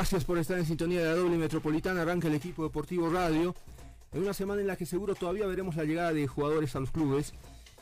[0.00, 3.54] Gracias por estar en sintonía de la doble metropolitana, arranca el equipo deportivo radio,
[4.14, 6.90] en una semana en la que seguro todavía veremos la llegada de jugadores a los
[6.90, 7.34] clubes,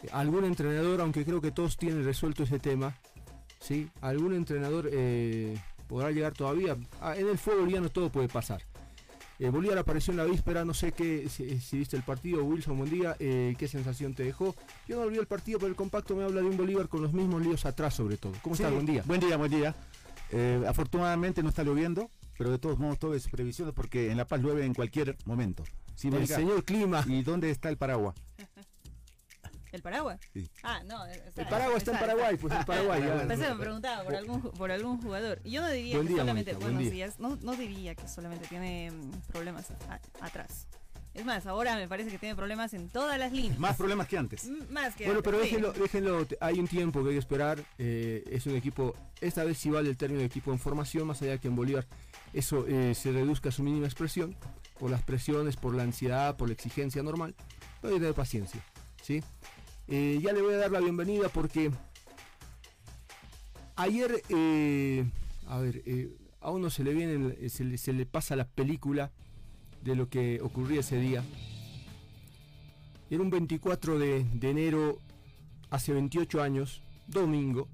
[0.03, 2.97] eh, algún entrenador, aunque creo que todos tienen resuelto ese tema,
[3.61, 3.89] ¿sí?
[4.01, 8.63] algún entrenador eh, podrá llegar todavía, Ah, en el fútbol ya no todo puede pasar.
[9.39, 12.77] Eh, Bolívar apareció en la víspera, no sé qué, si, si viste el partido, Wilson,
[12.79, 14.57] buen día, eh, qué sensación te dejó.
[14.89, 17.13] Yo no vi el partido, pero el compacto me habla de un Bolívar con los
[17.13, 18.33] mismos líos atrás sobre todo.
[18.43, 18.75] ¿Cómo Sí, estás?
[18.75, 19.05] Buen día.
[19.07, 19.77] Buen día, buen día.
[20.31, 24.27] Eh, afortunadamente no está lloviendo, pero de todos modos todo es previsión porque en La
[24.27, 25.65] Paz llueve en cualquier momento.
[25.95, 27.05] Sí, El señor Clima.
[27.09, 28.15] ¿Y dónde está el paraguas?
[29.73, 30.19] ¿El paraguas?
[30.33, 30.49] Sí.
[30.63, 31.05] Ah, no.
[31.07, 33.03] está- El paraguas está en Paraguay, pues en Paraguay.
[33.07, 33.27] ya.
[33.29, 35.41] Pensé que me preguntaba por algún, ju- por algún jugador.
[35.45, 36.53] Y yo no diría Buen que día, solamente.
[36.53, 37.05] Mónica, buen buenos día.
[37.07, 37.21] días.
[37.21, 40.67] No, no diría que solamente tiene mm, problemas a- atrás.
[41.15, 43.59] Es más, ahora me parece que tiene problemas en todas las líneas.
[43.59, 44.45] Más problemas que antes.
[44.45, 47.65] M- Más que Bueno, antes, pero déjenlo, déjenlo, hay un tiempo que hay que esperar.
[47.79, 51.21] eh, es un equipo, esta vez sí vale el término de equipo en formación, más
[51.23, 51.87] allá que en Bolívar
[52.33, 54.37] eso eh, se reduzca a su mínima expresión,
[54.79, 57.35] por las presiones, por la ansiedad, por la exigencia normal.
[57.81, 58.61] Pero hay que tener paciencia,
[59.03, 59.23] ¿sí?
[59.89, 61.73] Eh, ya le voy a dar la bienvenida porque
[63.77, 65.05] ayer, eh,
[65.47, 69.11] a ver, eh, a uno se le viene, se le, se le pasa la película
[69.83, 71.25] de lo que ocurría ese día.
[73.11, 74.99] Era un 24 de, de enero,
[75.71, 77.69] hace 28 años, domingo,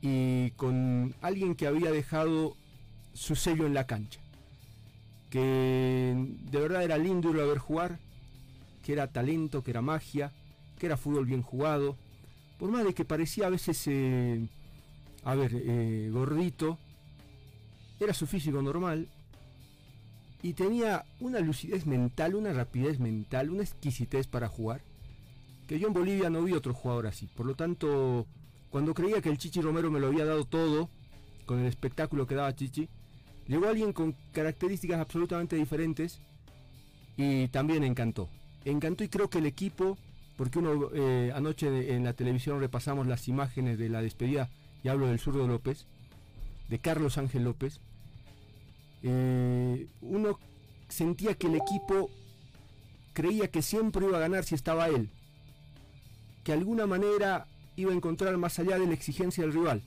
[0.00, 2.56] y con alguien que había dejado
[3.12, 4.20] su sello en la cancha.
[5.30, 6.14] Que
[6.50, 7.98] de verdad era lindo irlo ver jugar,
[8.82, 10.32] que era talento, que era magia,
[10.78, 11.96] que era fútbol bien jugado.
[12.58, 14.46] Por más de que parecía a veces, eh,
[15.24, 16.78] a ver, eh, gordito,
[17.98, 19.08] era su físico normal,
[20.42, 24.82] y tenía una lucidez mental, una rapidez mental, una exquisitez para jugar,
[25.66, 27.26] que yo en Bolivia no vi otro jugador así.
[27.26, 28.26] Por lo tanto,
[28.70, 30.88] cuando creía que el Chichi Romero me lo había dado todo,
[31.46, 32.88] con el espectáculo que daba Chichi,
[33.46, 36.20] llegó alguien con características absolutamente diferentes
[37.16, 38.28] y también encantó.
[38.64, 39.96] Encantó y creo que el equipo,
[40.36, 44.50] porque uno eh, anoche en la televisión repasamos las imágenes de la despedida,
[44.82, 45.86] y hablo del zurdo López,
[46.68, 47.80] de Carlos Ángel López,
[49.02, 49.65] eh,
[50.00, 50.38] uno
[50.88, 52.10] sentía que el equipo
[53.12, 55.10] creía que siempre iba a ganar si estaba él.
[56.44, 59.82] Que de alguna manera iba a encontrar más allá de la exigencia del rival.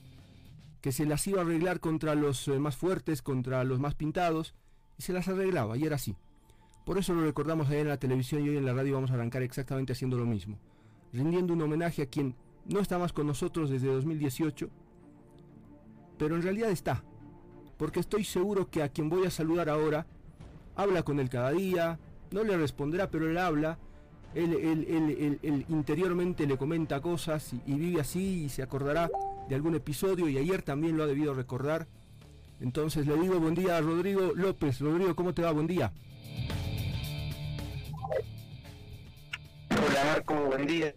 [0.80, 4.54] Que se las iba a arreglar contra los eh, más fuertes, contra los más pintados.
[4.98, 6.16] Y se las arreglaba, y era así.
[6.84, 9.14] Por eso lo recordamos ayer en la televisión y hoy en la radio vamos a
[9.14, 10.58] arrancar exactamente haciendo lo mismo.
[11.12, 12.34] Rindiendo un homenaje a quien
[12.66, 14.68] no está más con nosotros desde 2018.
[16.18, 17.02] Pero en realidad está
[17.80, 20.04] porque estoy seguro que a quien voy a saludar ahora
[20.76, 21.98] habla con él cada día,
[22.30, 23.78] no le responderá, pero él habla,
[24.34, 29.10] él, él- interiormente le comenta cosas y, vive así y se acordará
[29.48, 31.86] de algún episodio y ayer también lo ha debido recordar.
[32.60, 34.78] Entonces le digo buen día a Rodrigo López.
[34.78, 35.50] Rodrigo, ¿cómo te va?
[35.52, 35.90] Buen día.
[39.70, 40.92] Hola Marco, buen día.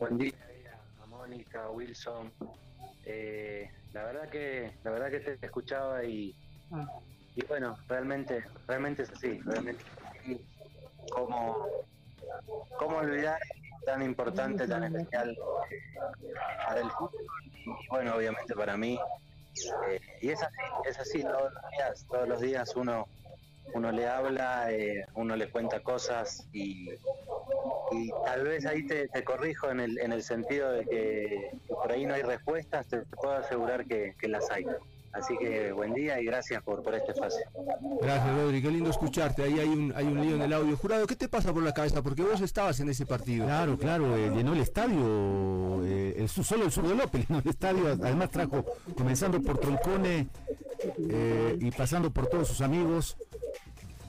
[0.00, 0.32] Buen día
[1.00, 2.32] a Mónica, Wilson.
[3.04, 6.34] Eh, la verdad que la verdad que te escuchaba y,
[7.36, 10.46] y bueno, realmente realmente es así, realmente es así.
[11.10, 11.68] Cómo,
[12.78, 13.38] cómo olvidar
[13.86, 16.34] tan importante, tan especial eh,
[16.66, 17.24] para el fútbol
[17.64, 18.98] y bueno, obviamente para mí.
[19.88, 20.56] Eh, y es así,
[20.88, 23.06] es así todos los días, todos los días uno
[23.72, 26.90] uno le habla, eh, uno le cuenta cosas y,
[27.92, 31.90] y tal vez ahí te, te corrijo en el, en el sentido de que, por
[31.90, 34.66] ahí no hay respuestas, te puedo asegurar que, que las hay.
[35.14, 37.38] Así que buen día y gracias por, por este espacio.
[38.02, 38.60] Gracias, Rodri.
[38.60, 39.44] Qué lindo escucharte.
[39.44, 40.76] Ahí hay un, hay un lío en el audio.
[40.76, 42.02] Jurado, ¿qué te pasa por la cabeza?
[42.02, 43.46] Porque vos estabas en ese partido.
[43.46, 47.48] Claro, claro, eh, llenó el estadio, eh, el, solo el sur de López llenó el
[47.48, 48.64] estadio, además trajo,
[48.96, 50.26] comenzando por Troncone
[51.08, 53.16] eh, y pasando por todos sus amigos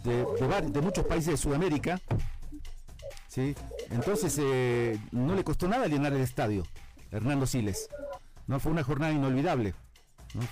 [0.06, 0.26] de,
[0.72, 2.00] de, muchos países de Sudamérica.
[3.28, 3.56] ¿sí?
[3.90, 4.40] Entonces
[5.12, 6.64] no le costó nada llenar el estadio,
[7.12, 7.90] Hernando Siles.
[8.48, 9.74] No fue una jornada inolvidable.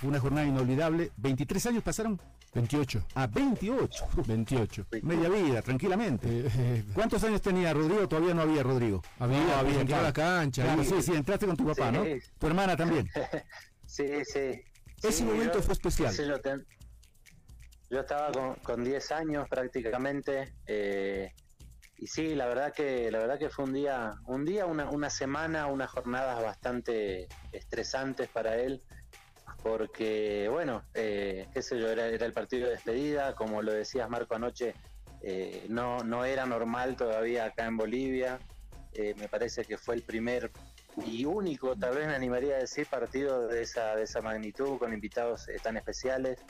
[0.00, 1.12] Fue una jornada inolvidable.
[1.16, 2.20] 23 años pasaron.
[2.54, 3.04] 28.
[3.14, 4.08] Ah, 28.
[4.26, 4.86] 28.
[5.02, 6.28] Media vida, tranquilamente.
[6.28, 8.08] Eh, eh, ¿Cuántos años tenía Rodrigo?
[8.08, 9.02] Todavía no había Rodrigo.
[9.18, 10.76] Había, había entrado a la cancha.
[10.84, 12.04] sí, sí, entraste con tu papá, ¿no?
[12.38, 13.10] Tu hermana también.
[13.86, 14.62] sí, sí.
[15.02, 16.14] Ese momento fue especial.
[17.94, 20.52] Yo, estaba con, con, 10 años prácticamente.
[20.66, 21.30] Eh,
[21.96, 25.08] y sí, la verdad que la verdad que fue un día, un día, una, una
[25.08, 28.82] semana, unas jornadas bastante estresantes para él
[29.64, 34.34] porque, bueno, eh, qué sé yo, era, el partido de despedida, como lo decías Marco
[34.34, 34.74] anoche,
[35.22, 38.38] eh, no, no era normal todavía acá en Bolivia,
[38.92, 40.50] eh, me parece que fue el primer
[41.06, 44.92] y único, tal vez me animaría a decir, partido de esa, de esa magnitud, con
[44.92, 46.44] invitados tan especiales,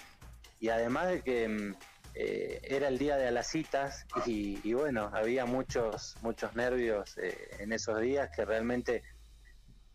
[0.61, 1.75] y además de que mm,
[2.15, 7.17] era el día de las citas y, bueno, había muchos, muchos nervios
[7.59, 9.03] en esos días que realmente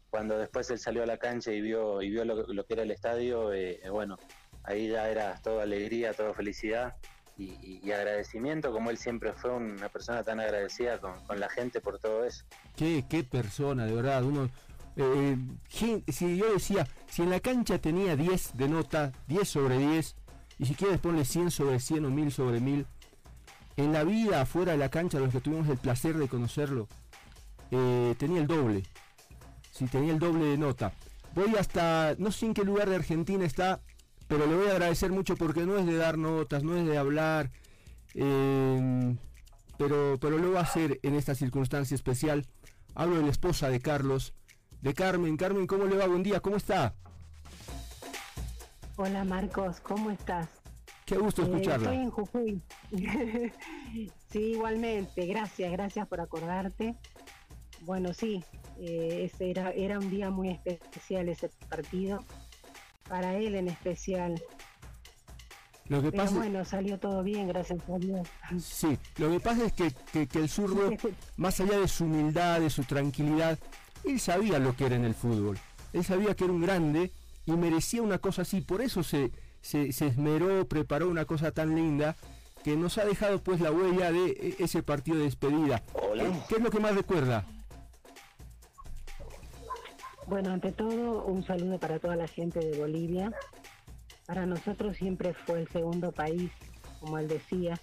[0.09, 2.91] cuando después él salió a la cancha y vio y vio lo, que era el
[2.91, 4.17] estadio, eh, bueno,
[4.63, 6.95] ahí ya era toda alegría, toda felicidad
[7.37, 12.25] y, agradecimiento, como él siempre fue una persona tan agradecida con, la gente por todo
[12.25, 12.43] eso.
[12.75, 14.49] Qué, qué persona, de verdad, uno...
[14.97, 15.37] Eh,
[15.69, 20.17] si yo decía, si en la cancha tenía 10 de nota, 10 sobre 10,
[20.59, 22.85] y si quieres ponle 100 sobre 100 o 1000 sobre 1000,
[23.77, 26.87] en la vida afuera de la cancha, los que tuvimos el placer de conocerlo,
[27.71, 28.83] eh, tenía el doble
[29.79, 30.91] si tenía el doble de nota.
[31.33, 33.79] Voy hasta, no sé en qué lugar de Argentina está,
[34.27, 36.97] pero le voy a agradecer mucho porque no es de dar notas, no es de
[36.97, 37.49] hablar,
[38.13, 39.17] em,
[39.77, 42.45] pero, pero lo va a hacer en esta circunstancia especial.
[42.93, 44.33] Hablo de la esposa de Carlos,
[44.81, 45.37] de Carmen.
[45.37, 46.07] Carmen, ¿cómo le va?
[46.07, 46.95] Buen día, ¿cómo está?
[49.01, 50.49] Hola Marcos, ¿cómo estás?
[51.05, 51.89] Qué gusto escucharla.
[51.89, 52.61] estoy en Jujuy.
[54.29, 55.25] sí, igualmente.
[55.25, 56.97] Gracias, gracias por acordarte.
[57.83, 58.43] Bueno, sí,
[58.77, 62.25] eh, ese era, era un día muy especial ese partido,
[63.07, 64.43] para él en especial.
[65.87, 68.27] Lo que pasa bueno, salió todo bien, gracias a Dios.
[68.61, 70.91] Sí, lo que pasa es que, que, el zurdo,
[71.37, 73.57] más allá de su humildad, de su tranquilidad,
[74.03, 75.57] él sabía lo que era en el fútbol.
[75.93, 77.13] Él sabía que era un grande
[77.53, 78.61] y merecía una cosa así.
[78.61, 79.31] Por eso se,
[79.61, 82.15] se, se esmeró, preparó una cosa tan linda
[82.63, 85.83] que nos ha dejado pues la huella de e, ese partido de despedida.
[86.47, 87.45] ¿Qué es lo que más recuerda?
[90.27, 93.31] Bueno, ante todo, un saludo para toda la gente de Bolivia.
[94.27, 96.51] Para nosotros siempre fue el segundo país,
[96.99, 97.79] como él decía,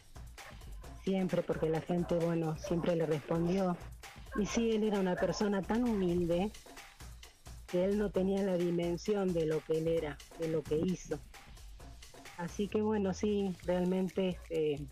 [1.03, 3.77] siempre porque la gente, bueno, siempre le respondió.
[4.39, 6.53] Y sí, él era una persona tan humilde
[7.67, 11.19] que él no tenía la dimensión de lo que él era, de lo que hizo.
[12.39, 14.87] Así que bueno, sí, realmente este,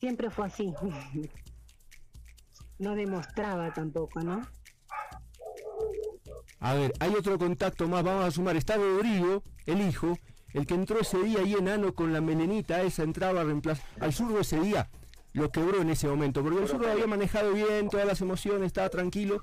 [0.00, 0.72] siempre fue así.
[2.78, 4.42] no demostraba tampoco, ¿no?
[6.60, 8.56] A ver, hay otro contacto más, vamos a sumar.
[8.56, 10.18] Está Rodrigo, el hijo,
[10.54, 13.84] el que entró ese día ahí enano con la melenita esa, entraba a reemplazar.
[14.00, 14.88] Al zurdo ese día
[15.32, 18.88] lo quebró en ese momento, porque el zurdo había manejado bien todas las emociones, estaba
[18.88, 19.42] tranquilo,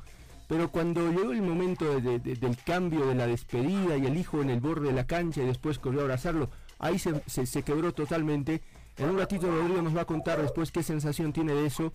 [0.51, 4.60] pero cuando llegó el momento del cambio, de la despedida y el hijo en el
[4.60, 8.62] borde de la cancha y después corrió a abrazarlo, ahí se, se quebró totalmente.
[8.98, 11.93] En un ratito Rodrigo nos va a contar después qué sensación tiene de eso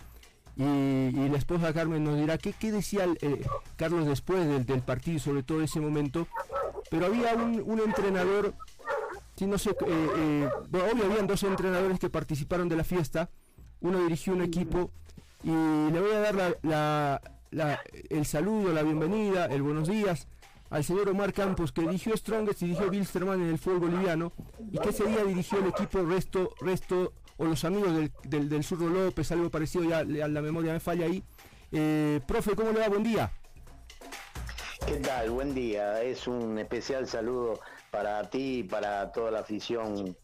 [0.55, 3.45] y, la esposa Carmen nos dirá qué, qué decía eh,
[3.75, 6.27] Carlos después del, del, partido, sobre todo ese momento.
[6.89, 8.55] Pero había un, entrenador,
[9.35, 13.29] si no sé, eh, eh, obvio habían dos entrenadores que participaron de la fiesta,
[13.81, 14.89] uno dirigió un equipo
[15.43, 20.27] y le voy a dar la, el saludo, la bienvenida, el buenos días
[20.69, 24.33] al señor Omar Campos que dirigió Strongest y dirigió Bilsterman en el fútbol boliviano
[24.71, 28.63] y que ese día dirigió el equipo Resto, Resto o los amigos del, del, del
[28.63, 31.23] Zurdo López, algo parecido, ya la memoria me falla ahí.
[31.71, 32.89] Eh, profe, ¿cómo le va?
[32.89, 33.31] Buen día.
[34.85, 35.29] ¿Qué tal?
[35.31, 36.01] Buen día.
[36.01, 37.59] Es un especial saludo
[37.91, 40.17] para ti y para toda la afición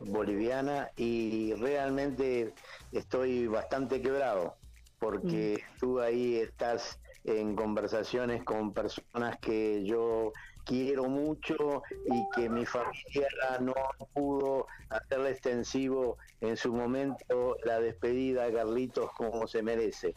[0.00, 2.54] boliviana y realmente
[2.92, 4.56] estoy bastante quebrado
[4.98, 5.78] porque mm.
[5.78, 10.32] tú ahí estás en conversaciones con personas que yo
[10.64, 13.28] quiero mucho y que mi familia
[13.60, 13.74] no
[14.12, 20.14] pudo hacerle extensivo en su momento la despedida a Carlitos como se merece.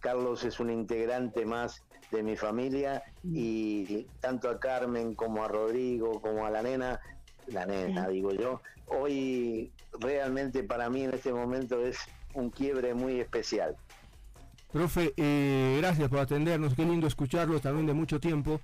[0.00, 6.20] Carlos es un integrante más de mi familia y tanto a Carmen como a Rodrigo
[6.20, 7.00] como a la nena
[7.46, 8.60] la nena, digo yo.
[8.86, 11.98] Hoy realmente para mí en este momento es
[12.34, 13.76] un quiebre muy especial.
[14.74, 18.60] Profe, eh, gracias por atendernos, qué lindo escucharlo también de mucho tiempo.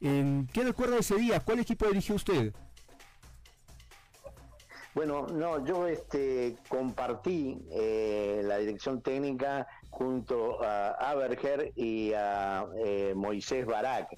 [0.00, 1.38] Eh, ¿Qué recuerda ese día?
[1.38, 2.52] ¿Cuál equipo dirigió usted?
[4.92, 13.12] Bueno, no, yo este, compartí eh, la dirección técnica junto a Aberger y a eh,
[13.14, 14.08] Moisés Barak,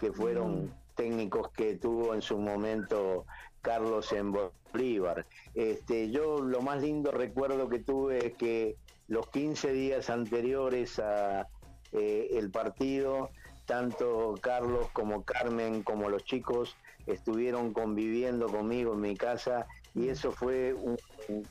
[0.00, 0.70] que fueron mm.
[0.96, 3.24] técnicos que tuvo en su momento
[3.62, 5.26] Carlos en Bolívar.
[5.54, 8.76] Este, yo lo más lindo recuerdo que tuve es que
[9.08, 11.46] los 15 días anteriores a
[11.92, 13.30] eh, el partido,
[13.64, 20.32] tanto Carlos como Carmen como los chicos estuvieron conviviendo conmigo en mi casa y eso
[20.32, 20.96] fue un,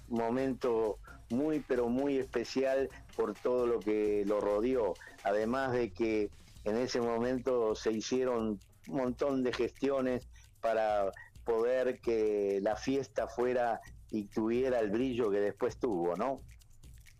[0.07, 0.97] momento
[1.29, 4.93] muy pero muy especial por todo lo que lo rodeó.
[5.23, 6.29] Además de que
[6.63, 10.27] en ese momento se hicieron un montón de gestiones
[10.61, 11.11] para
[11.47, 13.79] poder que la fiesta fuera
[14.11, 16.41] y tuviera el brillo que después tuvo, ¿no?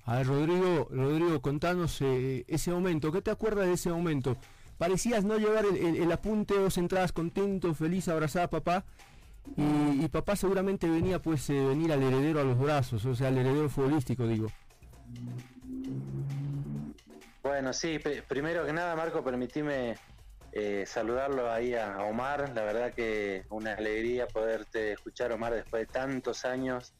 [0.04, 3.12] A ver, Rodrigo, Rodrigo, contanos eh, ese momento.
[3.12, 4.38] ¿Qué te acuerdas de ese momento?
[4.78, 8.86] Parecías no llevar el, apunte, dos entradas contento, feliz, abrazada a papá,
[9.56, 13.38] y, papá seguramente venía pues eh, venir al heredero a los brazos, o sea, al
[13.38, 14.48] heredero futbolístico, digo.
[17.42, 19.96] Bueno, sí, primero que nada, Marco, permitime
[20.60, 22.50] eh, saludarlo ahí a Omar.
[22.56, 26.94] La verdad que una alegría poderte escuchar, Omar, después de tantos años.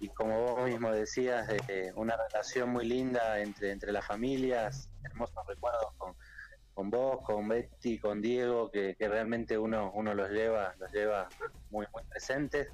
[0.00, 1.48] Y como vos mismo decías,
[1.96, 6.14] una relación muy linda entre, entre las familias, hermosos recuerdos con,
[6.74, 11.28] con vos, con Betty, con Diego, que, realmente uno, uno los lleva, los lleva
[11.70, 12.68] muy, muy presentes.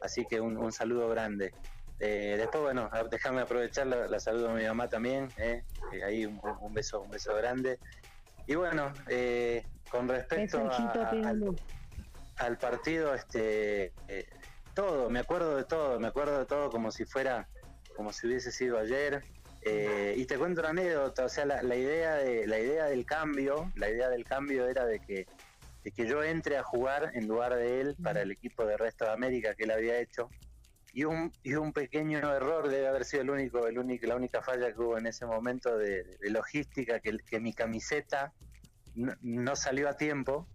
[0.00, 1.52] Así que un, saludo grande.
[2.00, 5.64] Eh, después, bueno, déjame aprovechar la, saludo a mi mamá también, eh,
[6.04, 6.40] ahí un,
[6.74, 7.78] beso, un beso grande.
[8.48, 10.58] Y bueno, eh, con respecto
[12.38, 13.92] al, partido, este,
[14.74, 17.46] todo, me acuerdo de todo, me acuerdo de todo como si fuera,
[17.94, 19.22] como si hubiese sido ayer.
[19.62, 23.70] Eh, y te cuento una anécdota, o sea, la, idea de, la idea del cambio,
[23.74, 25.26] la idea del cambio era de que,
[25.84, 29.04] de que yo entre a jugar en lugar de él para el equipo de Resto
[29.04, 30.30] de América que él había hecho.
[30.92, 34.42] Y un, y un pequeño error debe haber sido el único, el único, la única
[34.42, 38.32] falla que hubo en ese momento de, logística, que, que mi camiseta
[38.94, 40.46] no, salió a tiempo.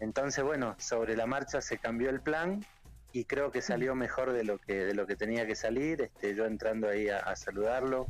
[0.00, 2.64] Entonces, bueno, sobre la marcha se cambió el plan
[3.12, 6.34] y creo que salió mejor de lo que de lo que tenía que salir este
[6.34, 8.08] yo entrando ahí a saludarlo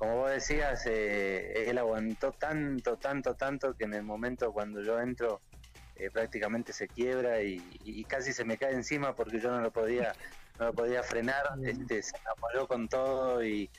[0.00, 4.98] como vos decías, eh, él aguantó tanto, tanto, tanto que en el momento cuando yo
[4.98, 5.42] entro
[5.94, 7.60] eh, prácticamente se quiebra y,
[8.08, 10.14] casi se me cae encima porque yo no lo podía,
[10.60, 13.70] no lo podía frenar, este, se apoyó con todo y,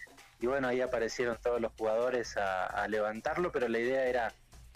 [0.41, 4.33] bueno, ahí aparecieron todos los jugadores a, levantarlo, pero la idea era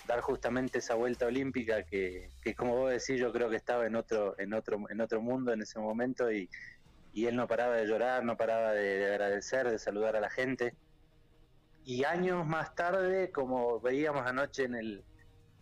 [0.08, 4.36] dar justamente esa vuelta olímpica que, como vos decís yo creo que estaba en otro,
[4.38, 6.48] en otro, en otro mundo en ese momento y,
[7.16, 10.76] él no paraba de llorar, no paraba de agradecer, de saludar a la gente.
[11.86, 15.06] Y años más tarde, como veíamos anoche en el,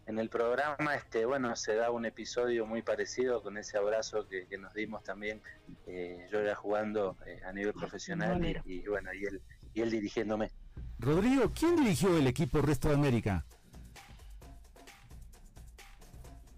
[0.05, 4.57] en el programa, este, bueno, se da un episodio muy parecido con ese abrazo que,
[4.57, 5.41] nos dimos también,
[5.87, 9.41] eh, yo ya jugando eh, a nivel profesional y, bueno, y él,
[9.73, 10.51] y él dirigiéndome.
[10.99, 13.45] Rodrigo, ¿quién dirigió el equipo Resto de América?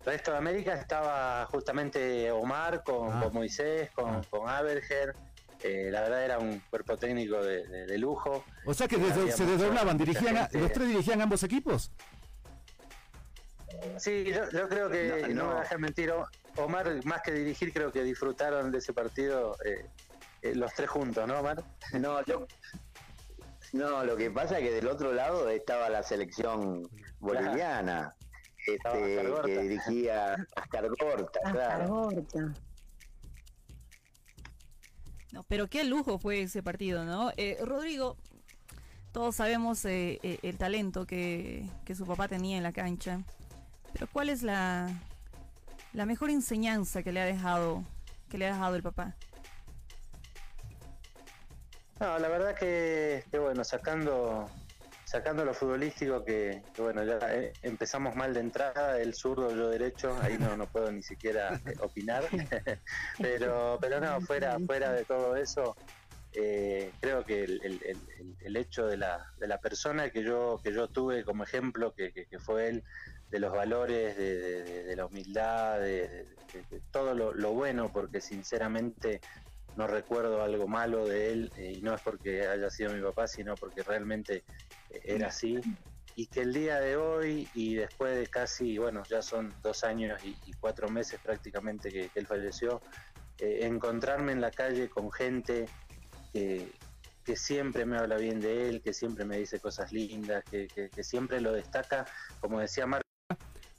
[0.04, 3.30] Resto de América estaba justamente Omar con, ah.
[3.32, 4.22] Moisés, con, ah.
[4.30, 5.16] con Aberger,
[5.64, 8.44] eh, la verdad era un cuerpo técnico de, lujo.
[8.66, 8.98] O sea que
[9.32, 11.92] se desdoblaban, dirigían ¿los tres dirigían ambos equipos?
[13.98, 16.14] Sí, yo, creo que, no, me dejes mentir,
[16.58, 19.86] Omar, más que dirigir, creo que disfrutaron de ese partido eh,
[20.42, 21.64] eh, los tres juntos, ¿no, Omar?
[21.94, 22.48] No, yo,
[23.74, 26.90] no, lo que pasa es que del otro lado estaba la selección
[27.20, 28.16] boliviana,
[28.66, 32.10] este, que dirigía Oscar Gorta, claro.
[35.48, 37.32] pero qué lujo fue ese partido, ¿no?
[37.38, 38.18] Eh, Rodrigo,
[39.12, 43.24] todos sabemos eh, eh, el talento que, su papá tenía en la cancha,
[43.96, 44.90] pero ¿cuál es la,
[45.94, 47.82] la mejor enseñanza que le ha dejado,
[48.30, 49.16] que le ha dejado el papá?
[52.02, 54.50] No, la verdad que, que bueno, sacando
[55.06, 60.14] sacando lo futbolístico que, bueno, ya eh, empezamos mal de entrada, el zurdo, yo derecho,
[60.22, 62.26] ahí no, no puedo ni siquiera eh, opinar,
[63.22, 65.78] pero, pero no, fuera, fuera de todo eso,
[66.38, 71.24] eh, creo que el, hecho de la, de la persona que yo, que yo tuve
[71.24, 72.84] como ejemplo, que, fue él,
[73.36, 76.26] de los valores, de, la humildad, de,
[76.90, 79.20] todo lo, bueno, porque sinceramente
[79.76, 83.56] no recuerdo algo malo de él, y no es porque haya sido mi papá, sino
[83.56, 84.46] porque realmente
[85.04, 85.60] era así,
[86.16, 90.24] y que el día de hoy y después de casi, bueno, ya son dos años
[90.24, 92.82] y, cuatro meses prácticamente que, él falleció,
[93.40, 95.66] eh, encontrarme en la calle con gente
[96.32, 96.72] que,
[97.36, 101.52] siempre me habla bien de él, que siempre me dice cosas lindas, que siempre lo
[101.52, 102.06] destaca,
[102.40, 103.06] como decía Marco.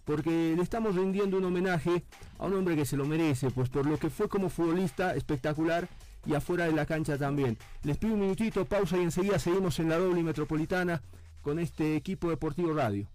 [0.07, 2.05] Porque le estamos rindiendo un homenaje
[2.39, 5.89] a un hombre que se lo merece, pues por lo que fue como futbolista espectacular
[6.25, 7.59] y afuera de la cancha también.
[7.83, 11.03] Les pido un minutito, pausa y enseguida seguimos en la doble metropolitana
[11.43, 13.07] con este equipo deportivo radio.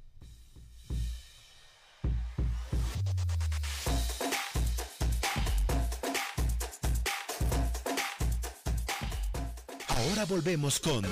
[9.87, 11.05] Ahora volvemos con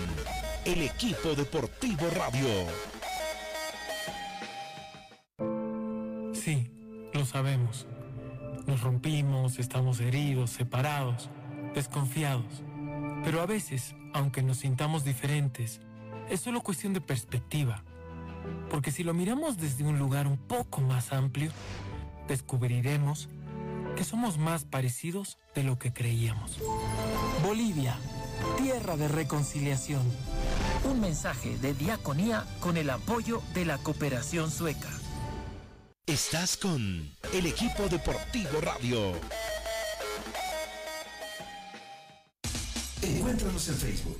[0.66, 2.99] el equipo deportivo radio.
[7.20, 7.86] Lo sabemos.
[8.66, 11.30] Nos rompimos, estamos heridos, separados,
[11.76, 12.64] desconfiados.
[13.26, 15.82] Pero a veces, aunque nos sintamos diferentes,
[16.30, 17.84] es solo cuestión de perspectiva.
[18.70, 21.52] Porque si lo miramos desde un lugar un poco más amplio,
[22.30, 23.28] descubriremos
[23.98, 26.58] que somos más parecidos de lo que creíamos.
[27.46, 27.98] Bolivia,
[28.58, 30.04] tierra de reconciliación.
[30.90, 34.90] Un mensaje de diaconía con el apoyo de la cooperación sueca.
[36.10, 39.14] Estás con el equipo deportivo radio.
[43.04, 44.18] Encuéntranos en Facebook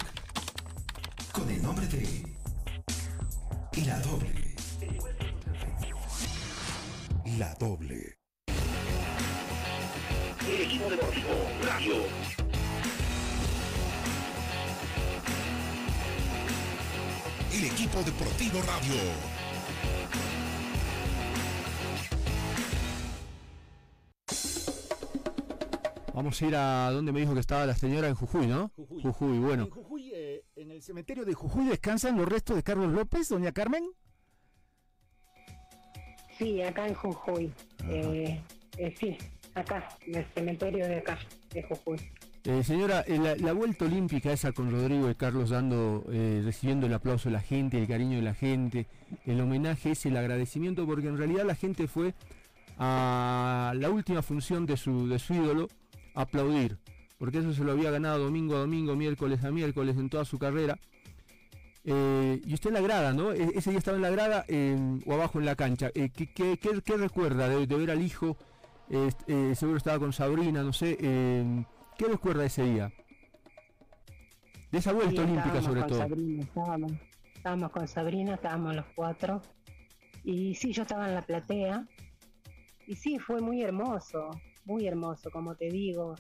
[1.32, 2.24] con el nombre de
[3.88, 4.56] La Doble.
[7.40, 8.20] La Doble.
[10.48, 11.96] El equipo deportivo radio.
[17.52, 19.40] El equipo deportivo radio.
[26.20, 28.74] Vamos a ir a donde me dijo que estaba la señora en Jujuy, ¿no?
[28.76, 29.40] Jujuy.
[29.40, 29.64] bueno.
[29.64, 33.54] En Jujuy, eh, en el cementerio de Jujuy descansan los restos de Carlos López, doña
[33.54, 33.86] Carmen.
[36.38, 37.54] Sí, acá en Jujuy.
[37.86, 38.44] Eh,
[38.78, 39.18] eh, sí,
[39.56, 41.18] acá, en el cementerio de acá,
[41.52, 41.98] de Jujuy.
[42.44, 46.88] Eh, señora, eh, la, la vuelta olímpica esa con Rodrigo y Carlos dando, eh, recibiendo
[46.88, 48.88] el aplauso de la gente, el cariño de la gente,
[49.26, 52.14] el homenaje es el agradecimiento, porque en realidad la gente fue
[52.78, 55.70] a la última función de su, de su ídolo
[56.22, 56.78] aplaudir,
[57.18, 60.38] porque eso se lo había ganado domingo a domingo, miércoles a miércoles en toda su
[60.40, 60.78] carrera.
[61.86, 63.32] Eh, y usted en la grada, ¿no?
[63.32, 65.90] E- ese día estaba en la grada eh, o abajo en la cancha.
[65.96, 68.38] Eh, ¿qué, qué- qué- qué recuerda de, de ver al hijo?
[68.90, 70.98] Eh, eh, seguro estaba con Sabrina, no sé.
[71.00, 71.64] eh,
[71.98, 72.92] ¿Qué recuerda ese día?
[74.72, 75.98] De esa vuelta Sí, olímpica sobre todo.
[76.00, 76.92] Sabrina, estábamos,
[77.36, 79.42] estábamos con Sabrina, estábamos los cuatro.
[80.24, 81.88] Y sí, yo estaba en la platea.
[82.88, 84.30] Y sí, fue muy hermoso,
[84.66, 86.16] muy hermoso, como te digo.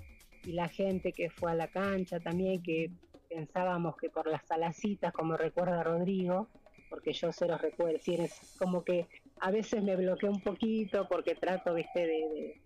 [0.45, 2.91] Y la gente que fue a la cancha también, que
[3.29, 6.47] pensábamos que por las salacitas, como recuerda Rodrigo,
[6.89, 9.07] porque yo se los recuerdo, es decir, es como que
[9.41, 12.61] a veces me bloqueo un poquito porque trato, viste, de, de-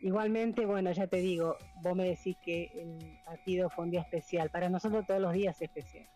[0.00, 4.48] Igualmente, bueno, ya te digo, vos me decís que el partido fue un día especial.
[4.48, 6.06] Para nosotros todos los días es especial.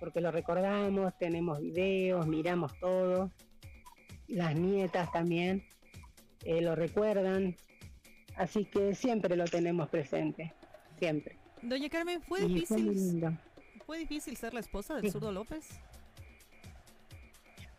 [0.00, 3.30] Porque lo recordamos, tenemos videos, miramos todo.
[4.26, 5.62] Las nietas también
[6.44, 7.54] eh, lo recuerdan.
[8.36, 10.52] Así que siempre lo tenemos presente.
[10.98, 11.36] Siempre.
[11.62, 13.32] Doña Carmen, ¿fue Y difícil, lindo.
[13.86, 15.10] ¿fue difícil ser la esposa del Sí.
[15.12, 15.68] zurdo López?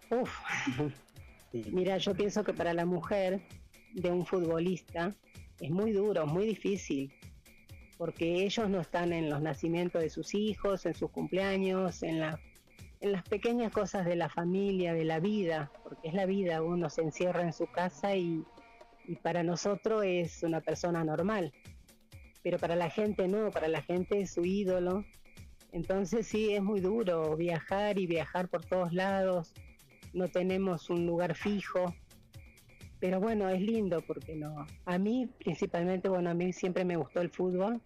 [0.10, 0.32] Uf.
[1.72, 3.42] Mira, yo pienso que para la mujer
[3.94, 5.14] de un futbolista
[5.60, 7.14] es muy duro, muy difícil,
[7.98, 12.40] porque ellos no están en los nacimientos de sus hijos, en sus cumpleaños, en, la,
[13.00, 16.90] en las pequeñas cosas de la familia, de la vida, porque es la vida, uno
[16.90, 18.44] se encierra en su casa y,
[19.08, 21.54] y para nosotros es una persona normal,
[22.44, 25.06] pero para la gente no, para la gente es su ídolo.
[25.72, 29.54] Entonces sí, es muy duro viajar y viajar por todos lados,
[30.14, 31.94] no tenemos un lugar fijo,
[33.00, 34.66] pero bueno, es lindo porque no.
[34.86, 37.82] A mí principalmente, bueno, a mí siempre me gustó el fútbol.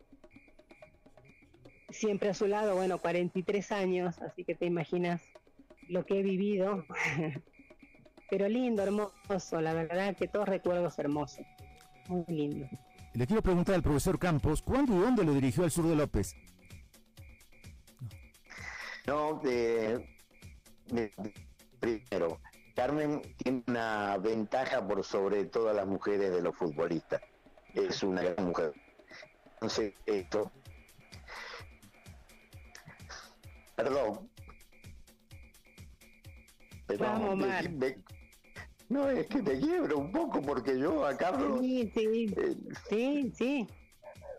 [1.89, 5.23] Siempre a su lado, bueno, 43 años, así que te imaginas
[5.87, 6.85] lo que he vivido.
[8.29, 11.45] pero lindo, hermoso, la verdad que todos recuerdos hermosos.
[12.07, 12.67] Muy lindo.
[13.13, 16.35] Le quiero preguntar al profesor Campos, ¿cuándo y dónde lo dirigió al zurdo López?
[19.07, 20.07] No, de,
[20.87, 21.11] de-
[21.79, 22.39] primero,
[22.75, 27.21] Carmen tiene una ventaja por sobre todas las mujeres de los futbolistas.
[27.73, 28.73] Es una gran mujer.
[29.53, 30.51] Entonces, esto.
[33.75, 34.29] Perdón.
[36.99, 37.69] Vamos, Omar.
[37.69, 37.97] me-
[38.89, 41.59] no, es que me quiebro un poco porque yo a Carlos.
[41.61, 42.55] Sí, sí, eh,
[42.89, 43.67] sí, sí.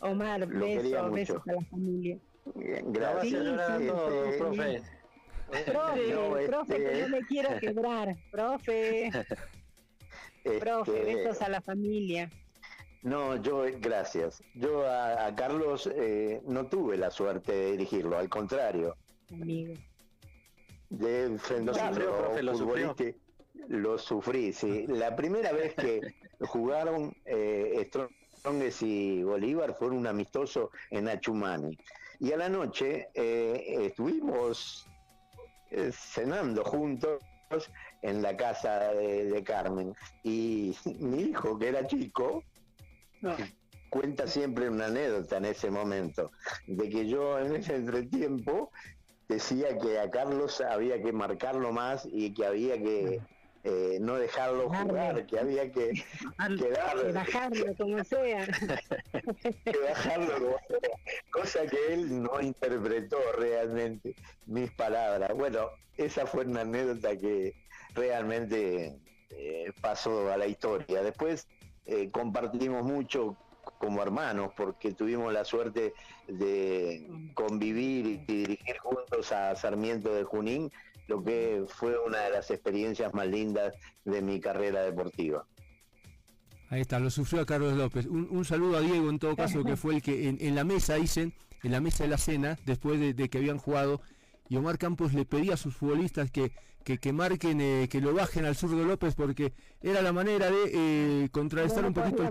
[0.01, 1.13] Omar, Lo quería besos, mucho.
[1.13, 2.19] besos a la familia.
[2.55, 3.23] gracias.
[3.23, 4.83] Sí, llorando, Este, profe.
[5.67, 8.17] Profe, No, profe, que este- no me quiero quebrar.
[8.31, 9.11] Profe,
[10.61, 12.31] profe, este, besos a la familia.
[13.03, 14.43] No, yo, gracias.
[14.55, 18.97] Yo a, Carlos eh, no tuve la suerte de dirigirlo, al contrario.
[19.33, 19.75] Amigo.
[20.91, 21.29] De a
[22.43, 22.87] lo sufrió.
[22.89, 22.95] Lo
[23.99, 24.87] sufrí, sí.
[24.89, 26.01] La primera vez que
[26.41, 31.77] jugaron eh, Strongest y Bolívar fue un amistoso en Achumani.
[32.19, 34.87] Y a la noche eh, estuvimos
[35.71, 37.21] eh, cenando juntos
[38.03, 39.95] en la casa de, Carmen.
[40.23, 42.45] Y mi hijo, que era chico,
[43.89, 46.31] cuenta siempre una anécdota en ese momento,
[46.67, 48.71] de que yo en ese entretiempo
[49.29, 53.21] decía que a Carlos había que marcarlo más y que había que
[53.63, 58.47] eh, no dejarlo jugar, que había que, que bajarlo como sea.
[59.65, 60.91] que bajarlo como sea.
[61.31, 64.15] Cosa que él no interpretó realmente
[64.47, 65.31] mis palabras.
[65.35, 65.69] Bueno,
[65.99, 67.55] esa fue una anécdota que
[67.95, 68.99] realmente
[69.31, 71.03] eh, pasó a la historia.
[71.03, 71.47] Después
[71.85, 73.37] eh, compartimos mucho
[73.79, 75.93] como hermanos porque tuvimos la suerte
[76.27, 80.73] de convivir y dirigir juntos a Sarmiento de Junín
[81.11, 85.45] lo que fue una de las experiencias más lindas de mi carrera deportiva.
[86.69, 88.07] Ahí está, lo sufrió a Carlos López.
[88.07, 91.35] Un, saludo a Diego en todo caso, que fue el que en, la mesa, dicen,
[91.65, 94.01] en la mesa de la cena, después de, que habían jugado,
[94.49, 96.53] y Omar Campos le pedía a sus futbolistas que,
[96.85, 101.29] que, marquen, eh, que lo bajen al zurdo López, porque era la manera de eh,
[101.33, 102.23] contrarrestar un poquito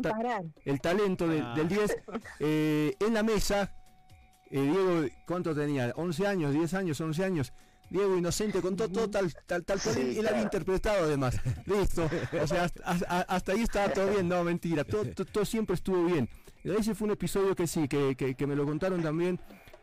[0.63, 1.53] el, talento ah.
[1.55, 1.97] del 10.
[2.39, 3.75] Eh, en la mesa,
[4.49, 5.93] Diego, ¿cuánto tenía?
[5.95, 7.53] ¿11 años, 10 años, 11 años?
[7.89, 11.39] Diego Inocente contó todo tal, tal, tal cual él, había interpretado además.
[11.65, 12.09] Listo.
[12.41, 14.83] O sea, hasta, ahí estaba todo bien, no, mentira.
[14.83, 16.29] Todo, todo, siempre estuvo bien.
[16.63, 19.39] Ese fue un episodio que sí, que, que, me lo contaron también.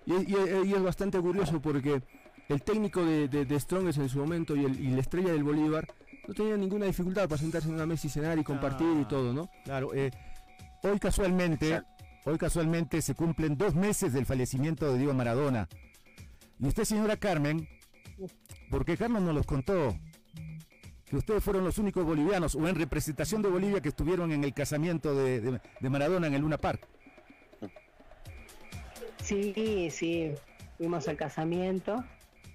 [0.07, 2.01] Y, es bastante curioso porque
[2.49, 5.87] el técnico de, de, Strongest en su momento y, el, y, la estrella del Bolívar
[6.29, 9.33] no tenía ninguna dificultad para sentarse en una mesa y cenar y compartir y todo,
[9.33, 9.51] ¿no?
[9.65, 9.93] Claro.
[9.95, 10.13] Eh,
[10.83, 11.83] hoy casualmente,
[12.25, 15.69] hoy casualmente se cumplen dos meses del fallecimiento de Diego Maradona.
[16.59, 17.69] Y usted, señora Carmen,
[18.71, 19.97] porque Carlos nos los contó,
[21.05, 24.53] que ustedes fueron los únicos bolivianos o en representación de Bolivia que estuvieron en el
[24.53, 26.87] casamiento de, Maradona en el Luna Park.
[29.23, 30.33] Sí, sí,
[30.77, 32.05] fuimos al casamiento.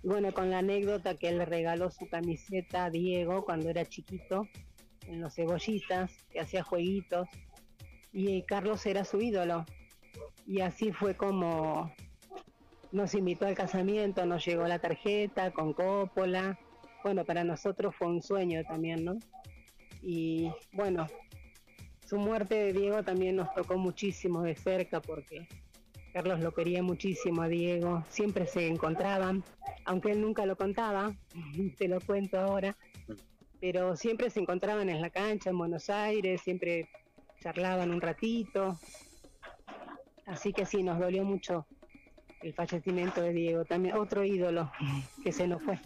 [0.03, 4.47] Bueno, con la anécdota que él le regaló su camiseta a Diego cuando era chiquito,
[5.07, 7.27] en los cebollitas, que hacía jueguitos,
[8.11, 9.65] y Carlos era su ídolo.
[10.47, 11.93] Y así fue como
[12.91, 16.59] nos invitó al casamiento, nos llegó la tarjeta con cópola.
[17.03, 19.17] Bueno, para nosotros fue un sueño también, ¿no?
[20.01, 21.07] Y bueno,
[22.05, 25.47] su muerte de Diego también nos tocó muchísimo de cerca porque
[26.13, 29.43] Carlos lo quería muchísimo a Diego, siempre se encontraban,
[29.85, 31.15] aunque él nunca lo contaba,
[31.77, 32.75] te lo cuento ahora,
[33.61, 36.89] pero siempre se encontraban en la cancha en Buenos Aires, siempre
[37.39, 38.77] charlaban un ratito,
[40.25, 41.65] así que sí, nos dolió mucho
[42.43, 44.71] el fallecimiento de Diego, también otro ídolo
[45.23, 45.79] que se nos fue.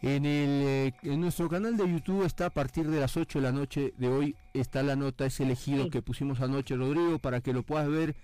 [0.00, 3.42] En, el, eh, en nuestro canal de YouTube está a partir de las 8 de
[3.42, 7.52] la noche de hoy, está la nota, ese elegido que pusimos anoche, Rodrigo, para que
[7.52, 8.14] lo puedas ver,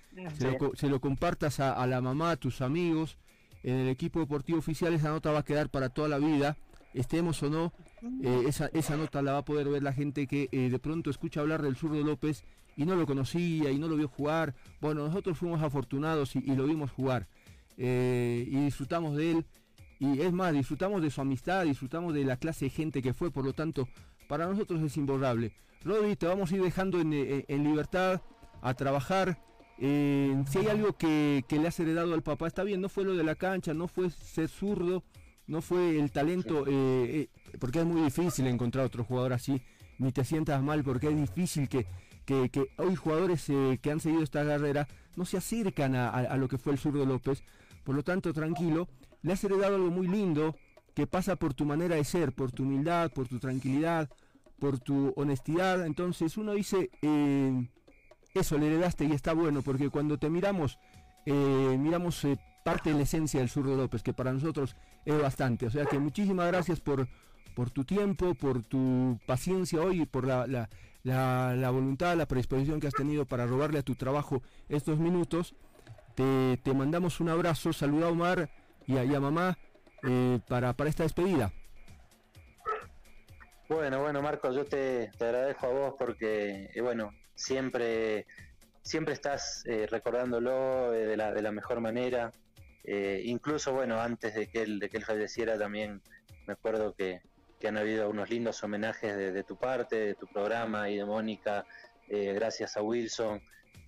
[0.79, 3.19] se lo, compartas a, la mamá, a tus amigos.
[3.65, 6.57] En el equipo deportivo oficial esa nota va a quedar para toda la vida,
[6.93, 7.73] estemos o no,
[8.23, 11.11] eh, esa, esa nota la va a poder ver la gente que eh, de pronto
[11.11, 12.45] escucha hablar del zurdo López
[12.77, 14.55] y no lo conocía y no lo vio jugar.
[14.81, 17.29] Bueno, nosotros fuimos afortunados y, lo vimos jugar
[17.77, 19.47] eh, y disfrutamos de él.
[20.01, 23.31] Y es más, disfrutamos de su amistad, disfrutamos de la clase de gente que fue,
[23.31, 23.89] por lo tanto,
[24.29, 25.53] para nosotros es imborrable.
[25.85, 28.21] Rodri, te vamos a ir dejando en, eh, libertad
[28.61, 29.39] a trabajar.
[29.79, 33.15] Eh, si hay algo que, le has heredado al papá, está bien, no fue lo
[33.15, 35.05] de la cancha, no fue ser zurdo,
[35.47, 36.65] no fue el talento,
[37.61, 39.61] porque es muy difícil encontrar otro jugador así,
[39.99, 41.87] ni te sientas mal, porque es difícil que,
[42.25, 46.59] que, hoy jugadores eh, que han seguido esta carrera no se acercan a, lo que
[46.59, 47.43] fue el zurdo López.
[47.85, 48.89] Por lo tanto, tranquilo,
[49.23, 50.57] le has heredado algo muy lindo
[50.95, 54.09] que pasa por tu manera de ser, por tu humildad, por tu tranquilidad,
[54.59, 55.87] por tu honestidad.
[55.87, 57.69] Entonces uno dice, eh,
[58.35, 60.79] eso le heredaste y está bueno, porque cuando te miramos,
[61.27, 62.27] eh, miramos
[62.65, 65.67] parte de la esencia del zurdo López, que para nosotros es bastante.
[65.67, 67.07] O sea que muchísimas gracias por,
[67.55, 70.69] por tu tiempo, por tu paciencia hoy y por la, la,
[71.05, 75.55] voluntad, la predisposición que has tenido para robarle a tu trabajo estos minutos.
[76.15, 78.51] Te, mandamos un abrazo, saluda a Omar
[78.87, 79.59] y a, mamá
[80.03, 81.53] eh, para, para esta despedida.
[83.69, 88.27] Bueno, bueno, Marcos, yo te, agradezco a vos porque, eh, bueno, siempre,
[88.83, 92.31] siempre estás eh, recordándolo de la, de la mejor manera.
[92.85, 96.03] incluso, bueno, antes de que él, de que él falleciera también
[96.47, 97.23] me acuerdo que,
[97.65, 101.65] que han habido unos lindos homenajes de, tu parte, de tu programa y de Mónica
[102.11, 103.41] gracias a Wilson.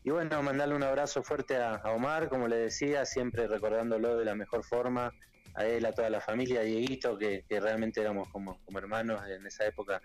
[0.02, 4.34] Y bueno, mandarle un abrazo fuerte a, Omar, como le decía, siempre recordándolo de la
[4.34, 5.12] mejor forma,
[5.54, 9.46] a él, a toda la familia, a Dieguito, que, realmente éramos como, como, hermanos en
[9.46, 10.00] esa época,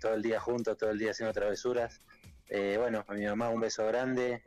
[0.00, 2.00] todo el día juntos, todo el día haciendo travesuras.
[2.48, 4.40] bueno, a mi mamá un beso grande.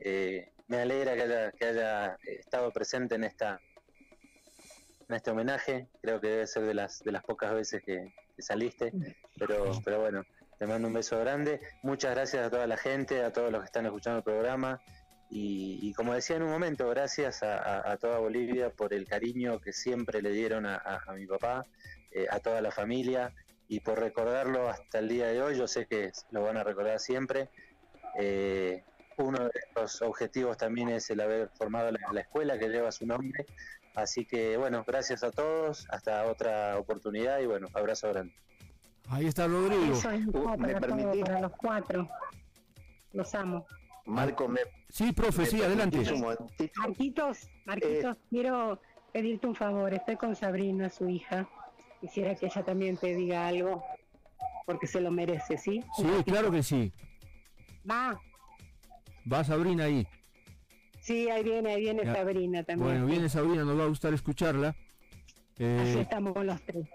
[0.70, 3.60] me alegra que haya, que haya estado presente en esta
[5.10, 5.90] en este homenaje.
[6.02, 8.92] Creo que debe ser de las de las pocas veces que, saliste,
[9.38, 10.24] pero pero bueno,
[10.58, 11.60] te mando un beso grande.
[11.82, 14.82] Muchas gracias a toda la gente, a todos los que están escuchando el programa.
[15.36, 20.22] Y, como decía en un momento, gracias a, toda Bolivia por el cariño que siempre
[20.22, 21.66] le dieron a, mi papá,
[22.12, 23.34] eh, a toda la familia
[23.68, 25.58] y por recordarlo hasta el día de hoy.
[25.58, 27.50] Yo sé que lo van a recordar siempre.
[28.20, 28.84] Eh,
[29.18, 33.46] uno de los objetivos también es el haber formado la escuela que lleva su nombre
[33.96, 38.34] Así que bueno, gracias a todos, hasta otra oportunidad y bueno, abrazo grande.
[39.10, 40.00] Ahí está Rodrigo.
[40.34, 41.24] Uh, ¿Me permitís?
[41.24, 42.10] Para los cuatro.
[43.12, 43.66] Los amo.
[44.06, 44.62] Marco, me.
[44.90, 45.98] Sí, profe, sí, adelante.
[46.78, 49.94] Marquitos, Marquitos, eh, quiero pedirte un favor.
[49.94, 51.48] Estoy con Sabrina, su hija.
[52.02, 53.84] Quisiera que ella también te diga algo,
[54.66, 55.82] porque se lo merece, ¿sí?
[55.96, 56.92] Sí, claro que sí.
[57.90, 58.20] Va.
[59.32, 60.08] Va Sabrina ahí.
[61.04, 62.90] Sí, ahí viene, ahí viene Sabrina también.
[62.90, 64.74] Bueno, viene Sabrina, nos va a gustar escucharla.
[65.60, 66.88] Eh, Así estamos con los tres.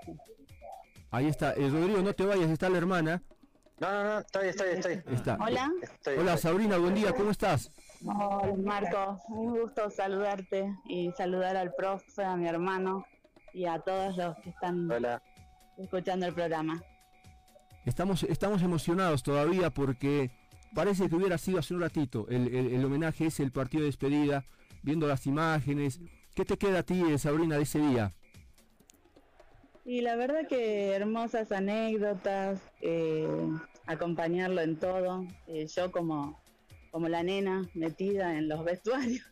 [1.10, 1.52] Ahí está.
[1.52, 3.22] Eh, Rodrigo, no te vayas, está la hermana.
[3.78, 5.02] No, no, no, estoy, estoy, estoy.
[5.12, 5.36] Está.
[5.38, 5.70] Hola.
[6.18, 7.70] Hola, Sabrina, buen día, ¿cómo estás?
[8.02, 9.20] Hola, Marco.
[9.28, 13.04] Un gusto saludarte y saludar al profe, a mi hermano
[13.52, 14.88] y a todos los que están
[15.76, 16.82] escuchando el programa.
[17.84, 20.30] Estamos, estamos emocionados todavía porque
[20.74, 24.44] parece que hubiera sido hace un ratito el, homenaje ese, el partido de despedida,
[24.82, 26.00] viendo las imágenes.
[26.34, 28.12] ¿Qué te queda a ti, eh, Sabrina, de ese día?
[29.84, 33.26] Y la verdad que hermosas anécdotas, eh,
[33.86, 35.26] acompañarlo en todo.
[35.46, 36.40] Eh, yo como,
[36.90, 39.24] como la nena metida en los vestuarios,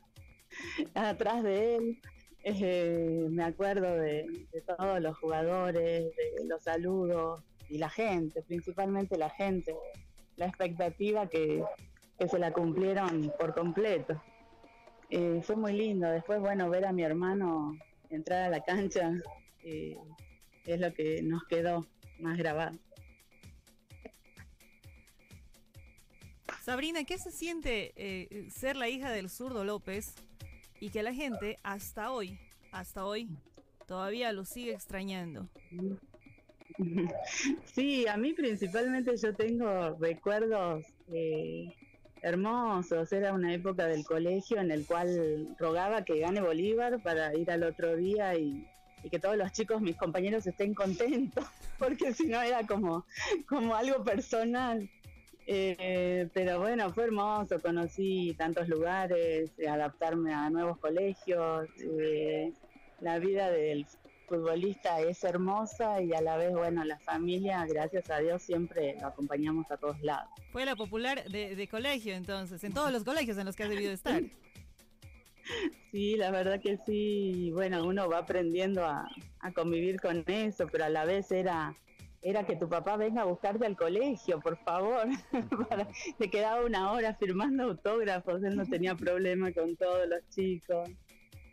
[0.95, 2.01] atrás de él.
[3.31, 9.31] me acuerdo de, de, todos los jugadores, de los saludos y la gente, principalmente la
[9.31, 9.75] gente
[10.37, 11.65] la expectativa que,
[12.31, 14.23] se la cumplieron por completo.
[15.11, 16.09] Eh, fue muy lindo.
[16.09, 17.77] Después, bueno, ver a mi hermano
[18.09, 19.13] entrar a la cancha
[19.63, 19.97] eh,
[20.65, 21.87] es lo que nos quedó
[22.19, 22.79] más grabado.
[26.63, 30.15] Sabrina, ¿qué se siente eh, ser la hija del zurdo López
[30.81, 32.41] y que la gente hasta hoy,
[32.73, 33.29] hasta hoy,
[33.87, 35.49] todavía lo sigue extrañando?
[37.65, 41.73] Sí, a mí principalmente yo tengo recuerdos eh,
[42.23, 43.13] hermosos.
[43.13, 47.63] Era una época del colegio en el cual rogaba que gane Bolívar para ir al
[47.63, 48.67] otro día y,
[49.11, 51.45] que todos los chicos, mis compañeros, estén contentos,
[51.79, 53.05] porque si no era como,
[53.49, 54.89] como algo personal.
[55.47, 62.53] Eh, pero bueno, fue hermoso, conocí tantos lugares, adaptarme a nuevos colegios, eh,
[63.01, 63.87] la vida del
[64.27, 69.09] futbolista es hermosa y a la vez, bueno, la familia, gracias a Dios, siempre lo
[69.09, 70.29] acompañamos a todos lados.
[70.51, 73.93] Fue la popular de, colegio entonces, en todos los colegios en los que has debido
[73.93, 74.23] estar.
[75.93, 79.09] Sí, la verdad que sí, bueno, uno va aprendiendo a,
[79.55, 81.73] convivir con eso, pero a la vez era
[82.21, 85.07] era que tu papá venga a buscarte al colegio, por favor.
[86.19, 90.91] le quedaba una hora firmando autógrafos, él no tenía problema con todos los chicos.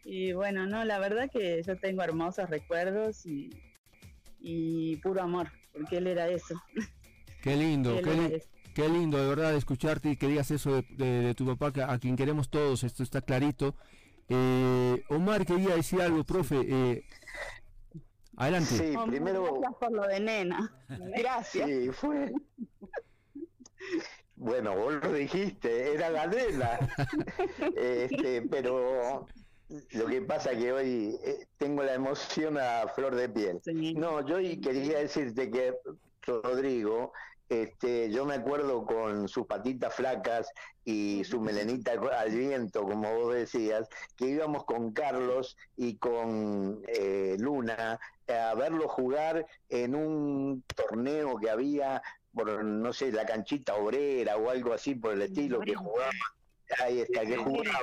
[0.04, 6.08] Y bueno, no, la verdad que yo tengo hermosos recuerdos y, puro amor, porque él
[6.08, 6.62] era eso.
[7.42, 8.00] Qué lindo,
[8.74, 12.50] qué, lindo de verdad escucharte y que digas eso de, tu papá, a quien queremos
[12.50, 13.76] todos, esto está clarito.
[14.30, 16.62] Eh, Omar quería decir algo, profe.
[16.62, 17.06] Eh,
[18.38, 18.78] adelante.
[18.78, 19.60] Sí, primero...
[19.60, 20.74] Gracias por lo de nena.
[21.18, 21.68] Gracias.
[21.68, 22.32] Sí, fue...
[24.38, 26.80] Bueno, vos lo dijiste, era la nena.
[27.76, 29.28] este, pero
[29.92, 33.62] lo que pasa que hoy eh, tengo la emoción a flor de piel.
[33.96, 35.76] No, yo quería decirte que
[36.22, 37.12] Rodrigo,
[37.50, 40.48] este, yo me acuerdo con sus patitas flacas
[40.86, 47.36] y su melenita al viento, como vos decías, que íbamos con Carlos y con eh,
[47.40, 52.02] Luna a verlo jugar en un torneo que había
[52.34, 56.10] por, no sé, la canchita obrera o algo así por el estilo, que jugaba,
[56.80, 57.80] ahí está, que jugaba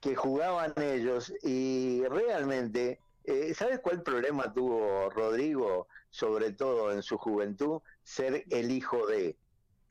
[0.00, 7.18] que jugaban ellos y realmente, eh, ¿sabes cuál problema tuvo Rodrigo, sobre todo en su
[7.18, 7.80] juventud?
[8.02, 9.36] Ser el hijo de,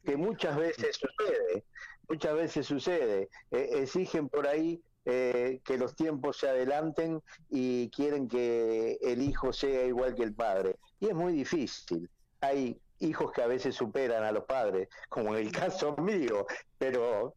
[0.04, 1.64] que muchas veces sucede,
[2.08, 8.28] muchas veces sucede, eh, exigen por ahí eh, que los tiempos se adelanten y quieren
[8.28, 10.78] que el hijo sea igual que el padre.
[11.00, 12.10] Y es muy difícil.
[12.42, 16.46] Hay hijos que a veces superan a los padres, como en el caso mío,
[16.78, 17.36] pero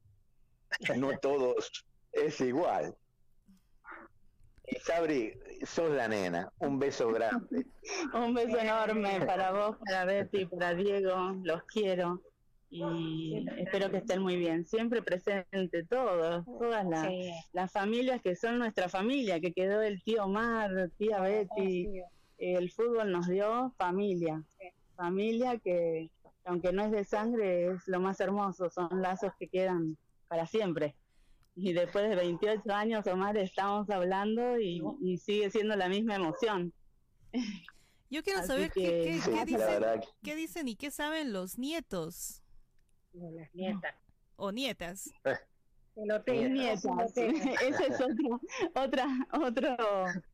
[0.97, 2.95] no todos es igual.
[4.67, 7.67] Y Sabri, sos la nena, un beso grande.
[8.15, 12.23] Un beso enorme para vos, para Betty, para Diego, los quiero
[12.73, 14.65] y espero que estén muy bien.
[14.65, 17.13] Siempre presente todos, todas las,
[17.53, 22.01] las familias que son nuestra familia, que quedó el tío Omar, tía Betty.
[22.39, 24.43] El fútbol nos dio familia,
[24.97, 26.11] familia que
[26.45, 30.97] aunque no es de sangre es lo más hermoso, son lazos que quedan para siempre.
[31.55, 36.73] Y después de 28 años, Omar, estamos hablando y, y sigue siendo la misma emoción.
[38.11, 39.85] Yo quiero saber qué, qué, dicen,
[40.23, 42.43] qué dicen y qué saben los nietos
[43.13, 43.95] las nietas.
[44.37, 45.11] O nietas.
[45.95, 46.49] Eh.
[46.49, 46.87] nietas.
[47.17, 48.01] Esa es
[48.75, 49.77] otra, otra,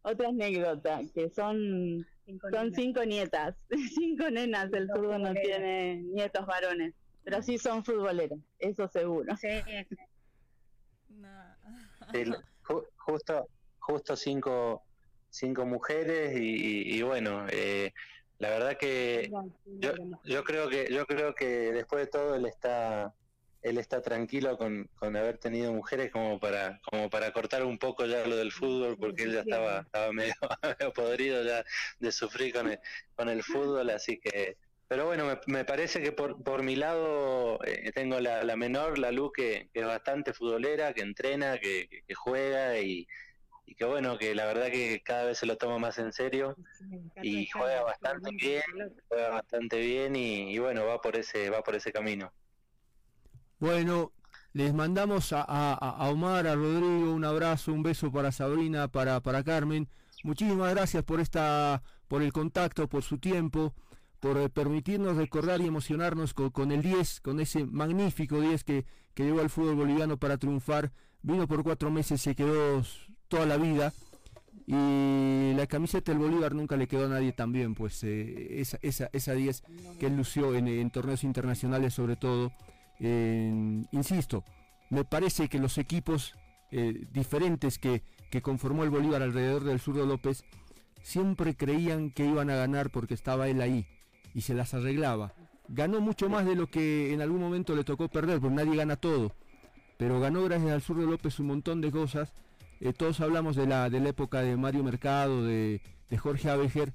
[0.02, 3.56] otra anécdota, que son cinco son cinco nietas,
[3.92, 9.34] cinco nenas, el fútbol no tiene nietos varones, pero sí son futboleros, eso seguro.
[12.96, 14.82] Justo, justo cinco,
[15.30, 17.92] cinco mujeres y, bueno, eh,
[18.38, 19.30] la verdad que
[19.66, 19.92] yo,
[20.24, 23.14] yo creo que yo creo que después de todo él está
[23.62, 28.06] él está tranquilo con, con haber tenido mujeres como para como para cortar un poco
[28.06, 30.34] ya lo del fútbol porque él ya estaba estaba medio,
[30.94, 31.64] podrido ya
[31.98, 32.78] de sufrir con el,
[33.16, 34.56] con el fútbol así que
[34.88, 38.98] pero bueno me, me parece que por, por mi lado eh, tengo la, la menor
[38.98, 43.06] la Lu que, que, es bastante futbolera que entrena que, que juega y,
[43.68, 46.56] y que bueno, que la verdad que cada vez se lo toma más en serio
[47.22, 48.62] y juega bastante bien,
[49.08, 52.32] juega bastante bien y, bueno, va por ese va por ese camino.
[53.58, 54.12] Bueno,
[54.54, 59.44] les mandamos a, a, Omar, a Rodrigo, un abrazo, un beso para Sabrina, para, para
[59.44, 59.86] Carmen.
[60.24, 63.74] Muchísimas gracias por esta, por el contacto, por su tiempo,
[64.20, 69.24] por eh, permitirnos recordar y emocionarnos con, el 10, con ese magnífico 10 que, que
[69.24, 70.92] llegó al fútbol boliviano para triunfar.
[71.22, 72.82] Vino por cuatro meses, se quedó
[73.28, 73.92] toda la vida.
[74.66, 79.08] Y la camiseta del Bolívar nunca le quedó a nadie también, pues eh, esa, esa,
[79.12, 79.62] esa 10
[79.98, 82.52] que él lució en, torneos internacionales sobre todo.
[82.98, 84.44] insisto,
[84.90, 86.34] me parece que los equipos
[86.70, 90.44] eh, diferentes que, que, conformó el Bolívar alrededor del zurdo López
[91.02, 93.86] siempre creían que iban a ganar porque estaba él ahí
[94.38, 95.34] y se las arreglaba.
[95.68, 98.96] Ganó mucho más de lo que en algún momento le tocó perder, porque nadie gana
[98.96, 99.32] todo.
[99.98, 102.32] Pero ganó gracias al zurdo López un montón de cosas
[102.80, 105.80] eh, todos hablamos de la, de la época de Mario Mercado, de,
[106.16, 106.94] Jorge Abejer,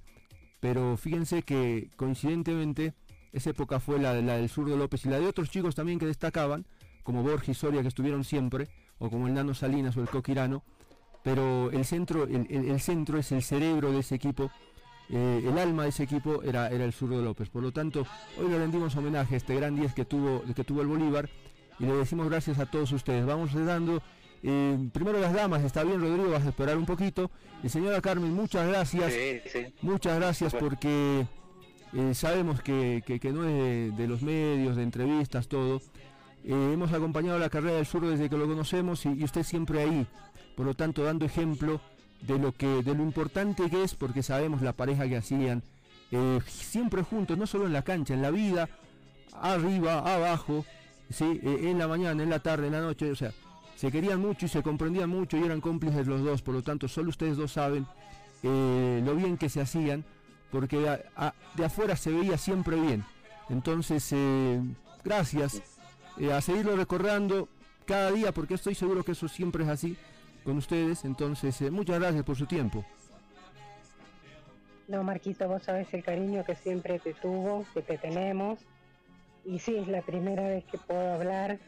[0.60, 2.94] pero fíjense que coincidentemente
[3.32, 6.06] esa época fue la, la del zurdo López y la de otros chicos también que
[6.06, 6.66] destacaban,
[7.04, 10.64] como Borges y Soria que estuvieron siempre, o como el Nano Salinas o el Coquirano,
[11.22, 14.52] pero el centro, el, centro es el cerebro de ese equipo,
[15.10, 17.50] eh, el alma de ese equipo era, era el zurdo López.
[17.50, 18.06] Por lo tanto,
[18.40, 21.30] hoy le rendimos homenaje a este gran 10 que tuvo, que tuvo el Bolívar
[21.80, 23.26] y le decimos gracias a todos ustedes.
[23.26, 24.02] Vamos dando
[24.46, 27.32] eh, primero las damas, está bien Rodrigo, vas a esperar un poquito.
[27.64, 29.14] Y señora Carmen, muchas gracias.
[29.82, 31.26] Muchas gracias porque
[31.94, 33.02] eh, sabemos que,
[33.34, 35.82] no es de, los medios, de entrevistas, todo.
[36.44, 40.06] Eh, hemos acompañado la carrera del sur desde que lo conocemos y, usted siempre ahí.
[40.58, 41.80] Por lo tanto, dando ejemplo
[42.28, 45.64] de lo que, de lo importante que es, porque sabemos la pareja que hacían,
[46.46, 48.70] siempre juntos, no solo en la cancha, en la vida,
[49.42, 50.64] arriba, abajo,
[51.10, 51.40] ¿sí?
[51.44, 53.32] en la mañana, en la tarde, en la noche, o sea,
[53.76, 56.88] se querían mucho y se comprendían mucho y eran cómplices los dos, por lo tanto
[56.88, 57.86] solo ustedes dos saben
[58.44, 60.06] eh, lo bien que se hacían,
[60.52, 60.78] porque
[61.56, 63.04] de afuera se veía siempre bien.
[63.50, 64.62] Entonces, eh,
[65.04, 65.62] gracias
[66.18, 67.50] eh, a seguirlo recordando
[67.86, 69.98] cada día, porque estoy seguro que eso siempre es así
[70.44, 71.06] con ustedes.
[71.06, 72.86] Entonces, muchas gracias por su tiempo.
[74.88, 78.60] No, Marquito, vos sabes el cariño que siempre te tuvo, que te tenemos.
[79.46, 81.60] Y sí, es la primera vez que puedo hablar,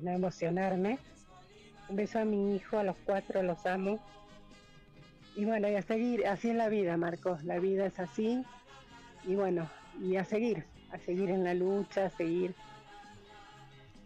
[0.00, 0.98] no emocionarme
[1.90, 3.98] un beso a mi hijo, a los cuatro los amo.
[5.36, 8.44] Y bueno, y a seguir, así en la vida, Marcos, la vida es así.
[9.26, 9.68] Y bueno,
[10.00, 12.54] y a seguir, a seguir en la lucha, a seguir.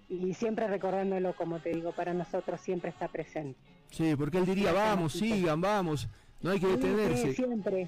[0.09, 3.59] Y siempre recordándolo, como te digo, para nosotros siempre está presente.
[3.97, 6.09] Sí, porque él diría, vamos, sigan, vamos,
[6.42, 7.32] no hay que detenerse.
[7.32, 7.86] siempre,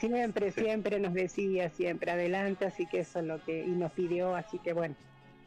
[0.00, 4.34] siempre, siempre nos decía, siempre adelante, así que eso es lo que, y nos pidió,
[4.34, 4.96] así que bueno,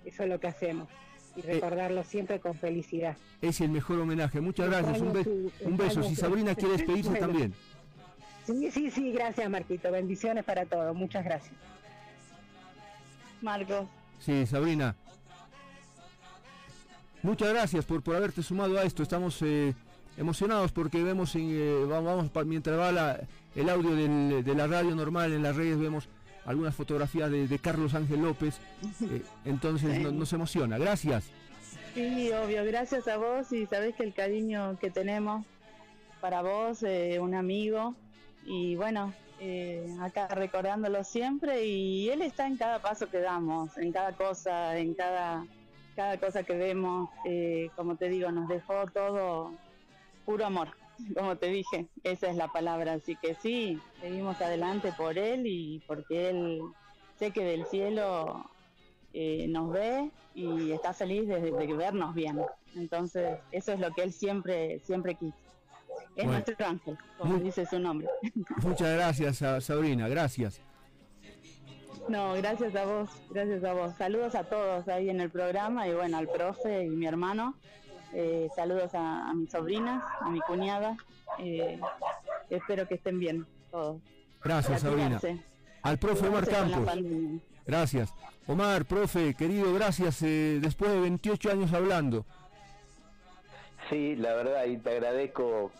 [0.05, 0.87] eso es lo que hacemos
[1.35, 3.17] y eh, recordarlo siempre con felicidad.
[3.41, 4.39] Es el mejor homenaje.
[4.41, 5.01] Muchas gracias.
[5.01, 6.03] Un, un beso.
[6.03, 7.53] Si Sabrina quiere despedirse también.
[8.45, 9.91] Sí, sí, sí, gracias Marquito.
[9.91, 10.95] Bendiciones para todos.
[10.95, 11.53] Muchas gracias.
[13.41, 13.89] Marco.
[14.19, 14.95] Sí, Sabrina.
[17.23, 19.03] Muchas gracias por, por haberte sumado a esto.
[19.03, 19.73] Estamos eh,
[20.17, 23.19] emocionados porque vemos, en, eh, vamos, mientras va
[23.55, 26.07] el audio de la radio normal en las redes, vemos
[26.45, 28.59] algunas fotografías de, Carlos Ángel López,
[29.01, 30.77] eh, entonces nos emociona.
[30.77, 31.25] Gracias.
[31.93, 35.45] Sí, obvio, gracias a vos y sabés que el cariño que tenemos
[36.21, 37.95] para vos, eh, un amigo,
[38.45, 43.91] y bueno, eh, acá recordándolo siempre y él está en cada paso que damos, en
[43.91, 45.45] cada cosa, en cada,
[46.01, 47.09] cada cosa que vemos,
[47.75, 49.53] como te digo, nos dejó todo
[50.25, 50.69] puro amor
[51.15, 52.93] como te dije, esa es la palabra.
[52.93, 56.61] Así que sí, seguimos adelante por él y porque él
[57.17, 58.49] sé que del cielo
[59.13, 62.41] eh, nos ve y está feliz de, vernos bien.
[62.75, 65.37] Entonces, eso es lo que él siempre, siempre quiso.
[66.15, 68.07] Es nuestro ángel, como dice su nombre.
[68.63, 70.61] Muchas gracias, Sabrina, gracias.
[72.07, 73.93] No, gracias a vos, gracias a vos.
[73.97, 77.55] Saludos a todos ahí en el programa y bueno, al profe y mi hermano.
[78.13, 80.97] Eh, saludos a, mi sobrina, a mi cuñada.
[81.39, 81.79] Eh,
[82.49, 84.01] espero que estén bien todos.
[84.43, 85.19] Gracias, Sabrina.
[85.83, 86.89] Al profe Omar Campos.
[87.65, 88.13] Gracias.
[88.47, 90.21] Omar, profe, querido, gracias.
[90.23, 92.25] Eh, después de 28 años hablando.
[93.89, 95.71] Sí, la verdad, y te agradezco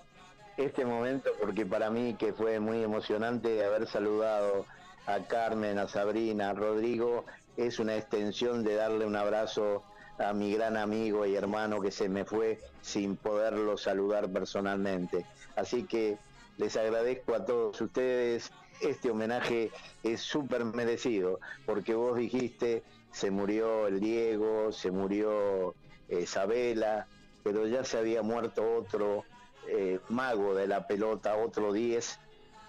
[0.57, 4.65] este momento porque para mí que fue muy emocionante haber saludado
[5.05, 7.25] a Carmen, a Sabrina, a Rodrigo,
[7.57, 9.83] es una extensión de darle un abrazo
[10.17, 15.25] a mi gran amigo y hermano que se me fue sin poderlo saludar personalmente.
[15.55, 16.17] Así que
[16.57, 18.51] les agradezco a todos ustedes.
[18.81, 19.71] Este homenaje
[20.03, 25.75] es súper merecido, porque vos dijiste, se murió el Diego, se murió
[26.09, 27.07] eh, Isabela,
[27.43, 29.23] pero ya se había muerto otro
[29.67, 32.19] eh, mago de la pelota, otro 10,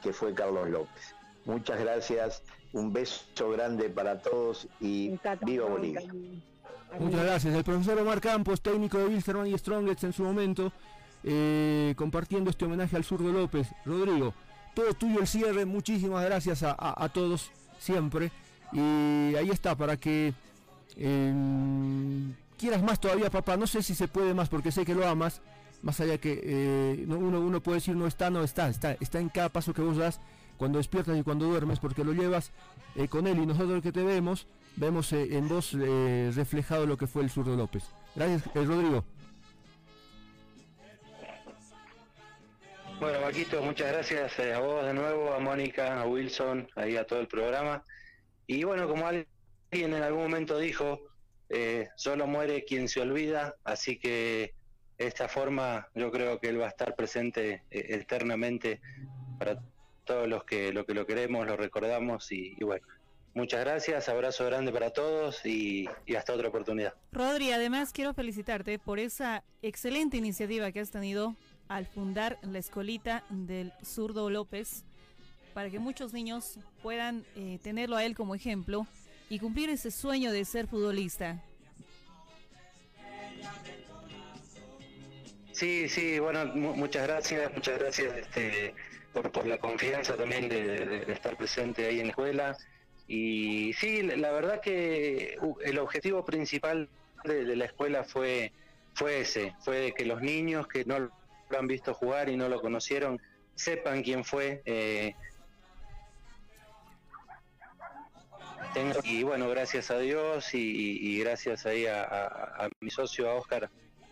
[0.03, 1.14] que fue Carlos López.
[1.45, 6.03] Muchas gracias, un beso grande para todos y viva Bolivia.
[6.99, 7.55] Muchas gracias.
[7.55, 10.72] El profesor Omar Campos, técnico de Wilstermann y Strongets en su momento,
[11.24, 13.68] eh, compartiendo este homenaje al zurdo López.
[13.84, 14.34] Rodrigo,
[14.74, 15.64] todo tuyo el cierre.
[15.64, 18.30] Muchísimas gracias a, todos siempre.
[18.72, 18.78] Y
[19.36, 20.34] ahí está, para que
[20.97, 23.57] em, quieras más todavía, papá.
[23.57, 25.40] No sé si se puede más, porque sé que lo amas.
[25.82, 29.28] Más allá que eh, uno, uno puede decir no está, no está, está, está en
[29.28, 30.20] cada paso que vos das,
[30.57, 32.53] cuando despiertas y cuando duermes, porque lo llevas
[32.94, 34.46] eh, con él y nosotros que te vemos
[34.76, 37.84] vemos eh, en vos eh, reflejado lo que fue el zurdo López.
[38.14, 39.05] Gracias, Rodrigo.
[43.00, 47.20] Bueno, Paquito, muchas gracias a vos de nuevo, a Mónica, a Wilson, ahí a todo
[47.20, 47.82] el programa.
[48.46, 49.26] Y bueno, como alguien
[49.72, 51.00] en algún momento dijo,
[51.96, 54.55] solo muere quien se olvida, así que
[54.98, 58.80] esta forma yo creo que él va a estar presente eternamente
[59.38, 59.59] para
[60.05, 62.86] todos los que lo que lo queremos, lo recordamos y bueno,
[63.34, 66.92] Muchas gracias, abrazo grande para todos y, hasta otra oportunidad.
[67.12, 71.34] Rodri, además quiero felicitarte por esa excelente iniciativa que has tenido
[71.68, 74.84] al fundar la escolita del zurdo López
[75.55, 78.86] para que muchos niños puedan eh, tenerlo a él como ejemplo
[79.30, 81.42] y cumplir ese sueño de ser futbolista.
[85.53, 88.74] Sí, sí, bueno, muchas gracias, muchas gracias este,
[89.13, 92.57] por, la confianza también de estar presente ahí en la escuela.
[93.09, 96.89] Y sí, la verdad que el objetivo principal
[97.25, 98.53] de, la escuela fue,
[98.95, 101.11] fue ese, fue que los niños que no lo
[101.59, 103.21] han visto jugar y no lo conocieron
[103.55, 104.63] sepan quién fue.
[104.65, 105.15] Eh,
[109.05, 113.69] y bueno, gracias a Dios y, gracias ahí a, mi socio, a Oscar,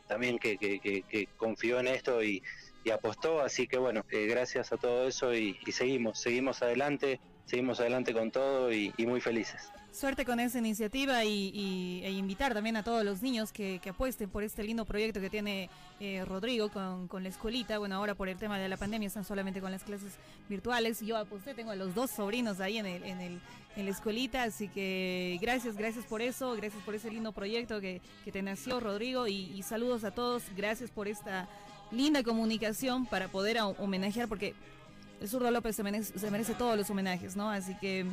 [0.06, 2.42] también que, que, confió en esto y,
[2.88, 3.40] apostó.
[3.40, 7.20] Así que bueno, eh, gracias a todo eso y seguimos, seguimos adelante
[7.50, 9.72] seguimos adelante con todo y, muy felices.
[9.90, 14.44] Suerte con esa iniciativa y, e invitar también a todos los niños que, apuesten por
[14.44, 15.68] este lindo proyecto que tiene
[15.98, 17.78] eh, Rodrigo con, la escuelita.
[17.78, 20.12] Bueno, ahora por el tema de la pandemia están solamente con las clases
[20.48, 21.00] virtuales.
[21.00, 23.40] Yo aposté, tengo a los dos sobrinos ahí en, el, en, el,
[23.76, 28.00] en la escuelita, así que gracias, gracias por eso, gracias por ese lindo proyecto que,
[28.30, 31.48] te nació Rodrigo y, saludos a todos, gracias por esta
[31.92, 34.54] linda comunicación para poder homenajear, porque
[35.20, 37.50] el zurdo López se merece, todos los homenajes, ¿no?
[37.50, 38.06] Así que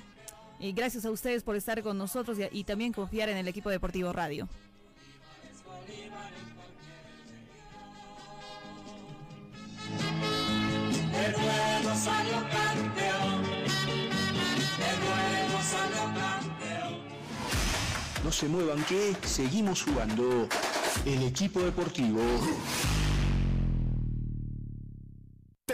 [0.59, 4.11] y gracias a ustedes por estar con nosotros y, también confiar en el equipo deportivo
[4.11, 4.47] radio.
[18.23, 20.49] No se muevan que seguimos jugando.
[21.05, 22.19] El equipo deportivo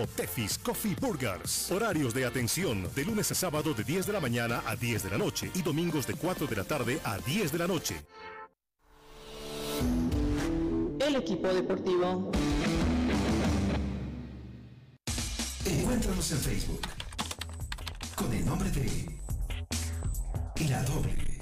[0.00, 1.70] Tefis Coffee Burgers.
[1.70, 5.10] Horarios de atención de lunes a sábado de 10 de la mañana a 10 de
[5.10, 7.94] la noche y domingos de 4 de la tarde a 10 de la noche.
[10.98, 12.30] El equipo deportivo.
[15.66, 16.80] Encuéntranos en Facebook
[18.16, 19.20] con el nombre de
[20.68, 21.38] La Doble.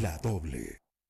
[0.00, 0.81] La Doble.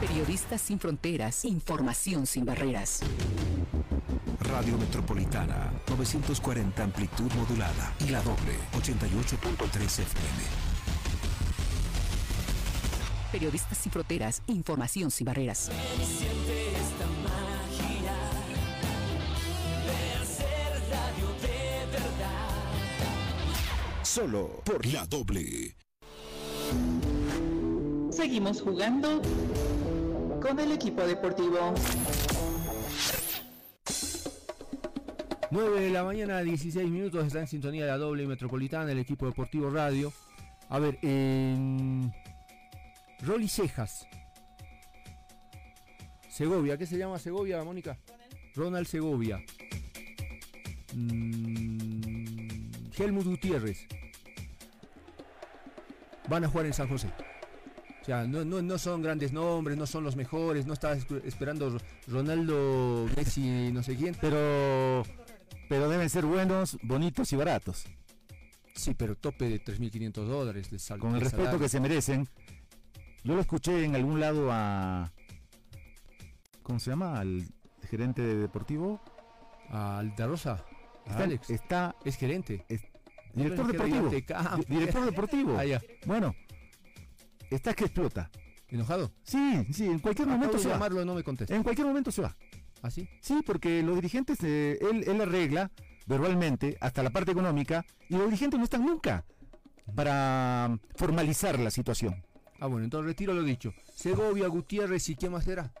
[0.00, 3.00] Periodistas sin fronteras, información sin barreras.
[4.40, 10.42] Radio Metropolitana, 940 amplitud modulada y la doble, 88.3 FM.
[13.32, 15.70] Periodistas sin fronteras, información sin barreras.
[15.96, 18.12] Siente esta magia
[19.86, 22.50] de hacer radio de verdad.
[24.02, 25.74] Solo por la doble.
[28.10, 29.20] Seguimos jugando
[30.44, 31.74] con el equipo deportivo.
[35.50, 39.24] 9 de la mañana, 16 minutos, está en sintonía de la doble metropolitana, el equipo
[39.24, 40.12] deportivo radio.
[40.68, 42.12] A ver, en
[43.22, 44.06] Rolly Cejas.
[46.28, 47.96] Segovia, ¿qué se llama Segovia, Mónica?
[48.54, 49.42] Ronald Segovia.
[50.94, 52.50] Mm,
[52.98, 53.86] Helmut Gutiérrez.
[56.28, 57.08] Van a jugar en San José.
[58.04, 61.78] O sea, no, no, no son grandes nombres, no son los mejores, no esp- esperando
[62.06, 64.14] Ronaldo, Messi, no sé quién.
[64.20, 65.02] Pero,
[65.70, 67.86] pero deben ser buenos, bonitos y baratos.
[68.74, 71.60] Sí, pero tope de 3.500 dólares de sal- Con el respeto salario.
[71.60, 72.28] que se merecen.
[73.22, 75.10] Yo lo escuché en algún lado a.
[76.62, 77.18] ¿Cómo se llama?
[77.18, 77.42] Al
[77.88, 79.00] gerente de deportivo.
[79.70, 80.62] Al de Rosa.
[81.06, 81.48] ¿Está Ah, Alex?
[81.50, 81.96] Está.
[82.04, 82.66] Es gerente.
[83.32, 84.10] Director deportivo.
[84.68, 85.56] Director deportivo.
[85.58, 85.80] Ah, ya.
[86.04, 86.34] Bueno,
[87.54, 88.30] está que explota.
[88.68, 89.12] ¿Enojado?
[89.22, 90.74] Sí, sí, en cualquier Acabo momento de se va.
[90.74, 91.54] llamarlo, no me contesta.
[91.54, 92.34] En cualquier momento se va.
[92.82, 93.08] ¿Ah, sí?
[93.20, 95.70] Sí, porque los dirigentes, eh, él, él arregla
[96.06, 99.24] verbalmente hasta la parte económica y los dirigentes no están nunca
[99.94, 102.22] para formalizar la situación.
[102.60, 103.72] Ah, bueno, entonces retiro lo dicho.
[103.94, 105.72] Segovia, Gutiérrez y quién más era.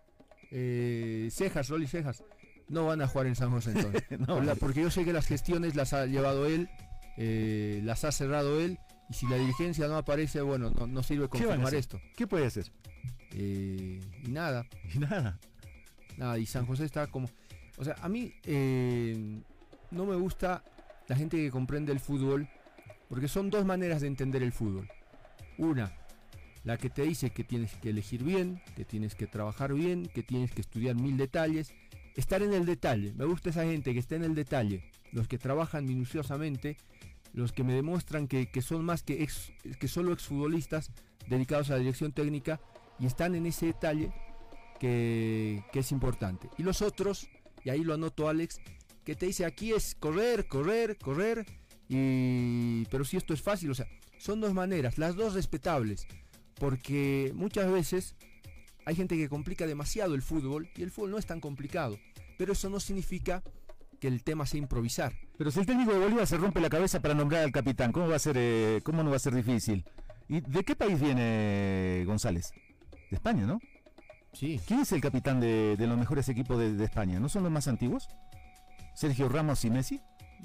[0.50, 2.22] Eh, Cejas, Rolly Cejas.
[2.68, 4.02] No van a jugar en San José entonces.
[4.26, 4.40] No.
[4.42, 6.68] La- porque yo sé que las gestiones las ha llevado él,
[7.16, 8.78] eh, las ha cerrado él.
[9.10, 11.78] Y si la dirigencia no aparece, bueno, no, no sirve ¿Qué confirmar hacer?
[11.78, 12.00] esto.
[12.16, 12.70] ¿Qué puede hacer?
[13.32, 14.66] Eh, y nada.
[14.94, 15.38] Y nada.
[16.16, 17.28] Nada, y San José está como...
[17.76, 19.40] O sea, a mí eh,
[19.90, 20.62] no me gusta
[21.08, 22.48] la gente que comprende el fútbol,
[23.08, 24.88] porque son dos maneras de entender el fútbol.
[25.58, 25.92] Una,
[26.64, 30.22] la que te dice que tienes que elegir bien, que tienes que trabajar bien, que
[30.22, 31.74] tienes que estudiar mil detalles,
[32.16, 33.12] estar en el detalle.
[33.16, 36.76] Me gusta esa gente que está en el detalle, los que trabajan minuciosamente,
[37.34, 40.90] los que me demuestran que, que son más que, ex, que solo exfutbolistas
[41.28, 42.60] dedicados a la dirección técnica
[42.98, 44.12] y están en ese detalle
[44.78, 46.48] que, que es importante.
[46.56, 47.28] Y los otros,
[47.64, 48.60] y ahí lo anoto Alex,
[49.04, 51.44] que te dice aquí es correr, correr, correr,
[51.88, 53.86] y pero si esto es fácil, o sea,
[54.18, 56.06] son dos maneras, las dos respetables,
[56.54, 58.14] porque muchas veces
[58.86, 61.98] hay gente que complica demasiado el fútbol y el fútbol no es tan complicado,
[62.38, 63.42] pero eso no significa
[64.04, 65.14] que el tema sea improvisar.
[65.38, 68.06] Pero si el técnico de Bolívar se rompe la cabeza para nombrar al capitán, ¿cómo
[68.06, 69.82] va a ser, eh, cómo no va a ser difícil?
[70.28, 72.52] ¿Y de qué país viene González?
[73.10, 73.60] De España, ¿no?
[74.34, 74.60] Sí.
[74.66, 77.18] ¿Quién es el capitán de, de los mejores equipos de, de España?
[77.18, 78.10] ¿No son los más antiguos?
[78.94, 80.02] ¿Sergio Ramos y Messi?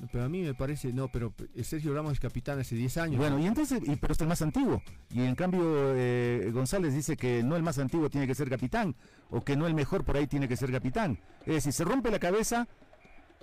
[0.09, 3.17] Pero a mí me parece, no, pero Sergio Ramos es capitán hace 10 años.
[3.17, 4.81] Bueno, y entonces, y, pero es el más antiguo.
[5.09, 8.95] Y en cambio, eh, González dice que no el más antiguo tiene que ser capitán,
[9.29, 11.19] o que no el mejor por ahí tiene que ser capitán.
[11.41, 12.69] Es decir, se rompe la cabeza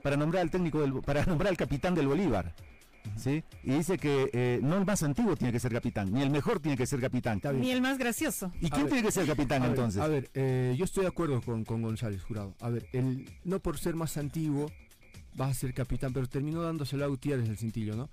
[0.07, 2.55] para nombrar al técnico del, para nombrar al capitán del Bolívar.
[3.17, 3.43] ¿Sí?
[3.65, 6.61] Y dice que eh, no el más antiguo tiene que ser capitán, ni el mejor
[6.61, 7.41] tiene que ser capitán.
[7.55, 8.53] Ni el más gracioso.
[8.61, 10.01] ¿Y A quién ver, tiene que ser capitán a ver, entonces?
[10.01, 12.55] A ver, eh, yo estoy de acuerdo con, con González, jurado.
[12.61, 14.71] A ver, el, no por ser más antiguo
[15.35, 18.09] vas a ser capitán, pero terminó dándoselo a Gutiérrez el cintillo, ¿no?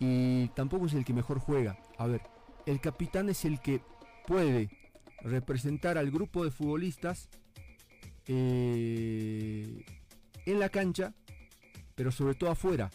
[0.00, 1.78] y tampoco es el que mejor juega.
[1.96, 2.22] A ver,
[2.66, 3.82] el capitán es el que
[4.26, 4.68] puede
[5.22, 7.28] representar al grupo de futbolistas
[8.26, 9.84] eh,
[10.46, 11.12] en la cancha,
[12.00, 12.90] pero sobre todo afuera.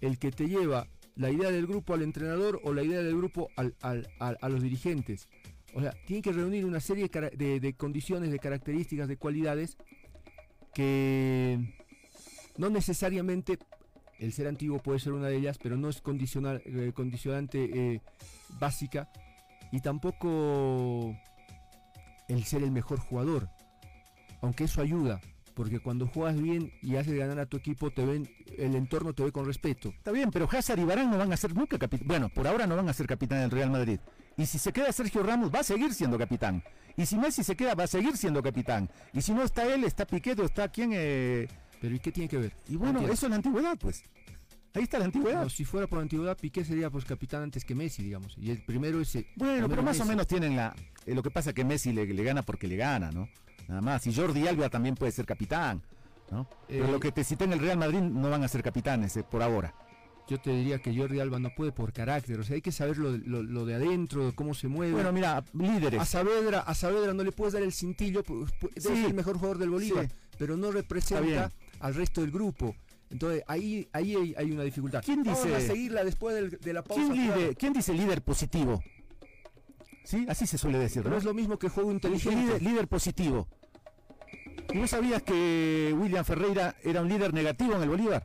[0.00, 3.50] El que te lleva la idea del grupo al entrenador o la idea del grupo
[3.54, 5.28] al- al- a los dirigentes.
[5.74, 9.76] O sea, tiene que reunir una serie de condiciones, de características, de cualidades
[10.74, 11.72] que
[12.58, 13.60] no necesariamente
[14.18, 18.00] el ser antiguo puede ser una de ellas, pero no es condicional, eh, condicionante eh,
[18.58, 19.08] básica
[19.70, 21.16] y tampoco
[22.28, 23.48] el ser el mejor jugador,
[24.40, 25.20] aunque eso ayuda,
[25.56, 28.28] porque cuando juegas bien y haces ganar a tu equipo, te ven,
[28.58, 29.88] el entorno te ve con respeto.
[29.88, 32.06] Está bien, pero Hazard y Barán no van a ser nunca capitán.
[32.06, 33.98] Bueno, por ahora no van a ser capitán del Real Madrid.
[34.36, 36.62] Y si se queda Sergio Ramos, va a seguir siendo capitán.
[36.98, 38.90] Y si Messi se queda, va a seguir siendo capitán.
[39.14, 40.90] Y si no está él, está Piquet o está quien.
[40.92, 41.48] Eh...
[41.80, 42.52] Pero ¿y qué tiene que ver?
[42.68, 43.14] Y bueno, Entiendo.
[43.14, 44.02] eso es la antigüedad, pues.
[44.74, 45.42] Ahí está la antigüedad.
[45.42, 48.34] No, si fuera por antigüedad, Piqué sería pues capitán antes que Messi, digamos.
[48.36, 49.14] Y el primero es...
[49.16, 50.74] el- Bueno, pero más o menos tienen la.
[51.06, 53.26] eh, lo que pasa es que Messi le, le gana porque le gana, ¿no?
[53.68, 54.06] Nada más.
[54.06, 55.82] Y Jordi Alba también puede ser capitán,
[56.30, 56.48] ¿no?
[56.68, 59.16] Pero Eh, lo que te cité en el Real Madrid no van a ser capitanes
[59.16, 59.74] eh, por ahora.
[60.28, 62.98] Yo te diría que Jordi Alba no puede por carácter, o sea, hay que saber
[62.98, 64.92] lo, de- lo- lo de adentro, cómo se mueve.
[64.92, 66.00] Bueno, mira, líderes.
[66.00, 68.24] A Saavedra, a Saavedra no le puedes dar el cintillo,
[68.74, 68.80] Sí.
[68.82, 70.12] ser el mejor jugador del Bolívar, Sí.
[70.36, 72.74] pero no representa al resto del grupo.
[73.08, 75.00] Entonces ahí, ahí hay, hay una dificultad.
[75.04, 77.04] ¿Quién Vamos dice- a seguirla después del- de la pausa.
[77.04, 78.82] ¿Quién, líder- ¿Quién dice líder positivo?
[80.06, 80.24] ¿Sí?
[80.28, 81.16] Así se suele decir, ¿no?
[81.16, 82.40] es lo mismo que juego inteligente.
[82.40, 83.48] líder, líder positivo.
[84.72, 88.24] ¿Y vos sabías que William Ferreira era un líder negativo en el Bolívar?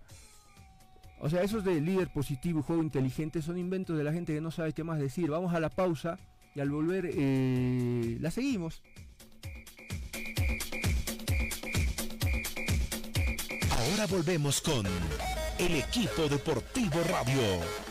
[1.19, 4.41] O sea, esos de líder positivo y juego inteligente son inventos de la gente que
[4.41, 5.31] no sabe qué más decir.
[5.31, 6.19] Vamos a la pausa
[6.53, 8.83] y al volver eh, la seguimos.
[13.71, 14.85] Ahora volvemos con
[15.57, 17.90] el equipo deportivo radio.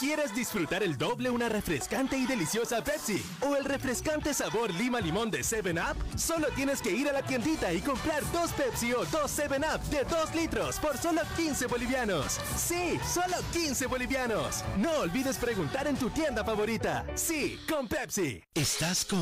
[0.00, 3.22] ¿Quieres disfrutar el doble una refrescante y deliciosa Pepsi?
[3.42, 6.18] ¿O el refrescante sabor lima limón de 7-Up?
[6.18, 10.04] Solo tienes que ir a la tiendita y comprar dos Pepsi o dos 7-Up de
[10.04, 12.40] 2 litros por solo 15 bolivianos.
[12.56, 14.64] Sí, solo 15 bolivianos.
[14.78, 17.04] No olvides preguntar en tu tienda favorita.
[17.14, 18.42] Sí, con Pepsi.
[18.54, 19.20] Estás con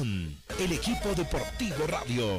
[0.61, 2.39] el equipo deportivo radio.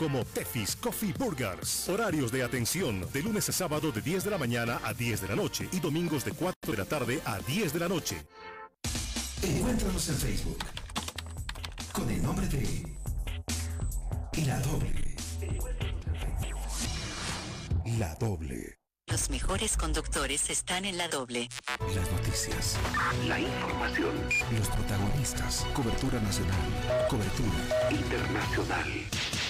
[0.01, 1.87] como Tefis Coffee Burgers.
[1.87, 5.27] Horarios de atención de lunes a sábado de 10 de la mañana a 10 de
[5.27, 8.25] la noche y domingos de 4 de la tarde a 10 de la noche.
[9.43, 10.57] Encuéntranos en Facebook
[11.93, 12.83] con el nombre de
[14.43, 15.15] La Doble.
[17.99, 18.79] La doble.
[19.05, 21.47] Los mejores conductores están en la doble.
[21.93, 22.77] Las noticias.
[23.27, 24.15] La información.
[24.57, 25.67] Los protagonistas.
[25.73, 27.07] Cobertura nacional.
[27.09, 29.30] Cobertura internacional.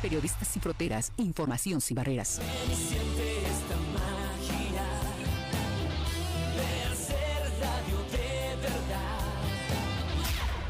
[0.00, 2.40] Periodistas sin fronteras, información sin barreras.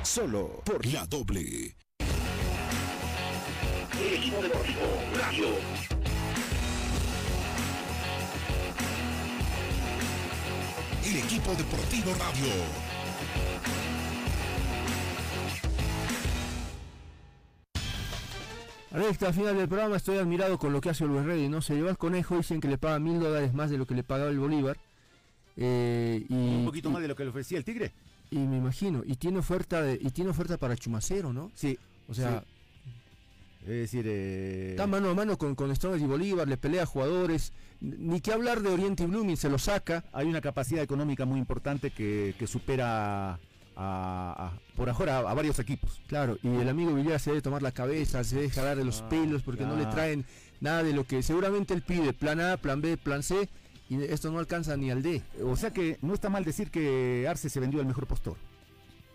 [0.02, 1.76] Solo por la doble.
[4.00, 5.46] El equipo deportivo Radio.
[11.04, 13.97] El equipo deportivo radio.
[18.99, 21.62] Recta, al final del programa estoy admirado con lo que hace Luis Rey, ¿no?
[21.62, 24.03] Se llevó al conejo, dicen que le paga mil dólares más de lo que le
[24.03, 24.76] pagaba el Bolívar.
[25.57, 27.92] eh, y, Un poquito y- más de lo que le ofrecía el Tigre.
[28.30, 31.51] Y me imagino, y tiene oferta de, y tiene oferta para Chumacero, ¿no?
[31.55, 31.78] Sí.
[32.09, 32.42] O sea,
[33.62, 36.86] Es decir, eh, está mano a mano con, con Strongest y Bolívar, le pelea a
[36.86, 40.05] jugadores, ni que hablar de Oriente y Blooming, se lo saca.
[40.12, 43.38] hay una capacidad económica muy importante que, que supera
[43.80, 46.00] a, a- por ahora a, varios equipos.
[46.08, 49.02] Claro, y el amigo Villar se debe tomar la cabeza, se deja dar de los
[49.02, 50.24] Ah, pelos porque no le traen
[50.60, 53.48] nada de lo que seguramente él pide, plan A, plan B, plan C,
[53.88, 55.22] Y esto no alcanza ni al D.
[55.44, 58.36] O sea que no está mal decir que Arce se vendió al mejor postor.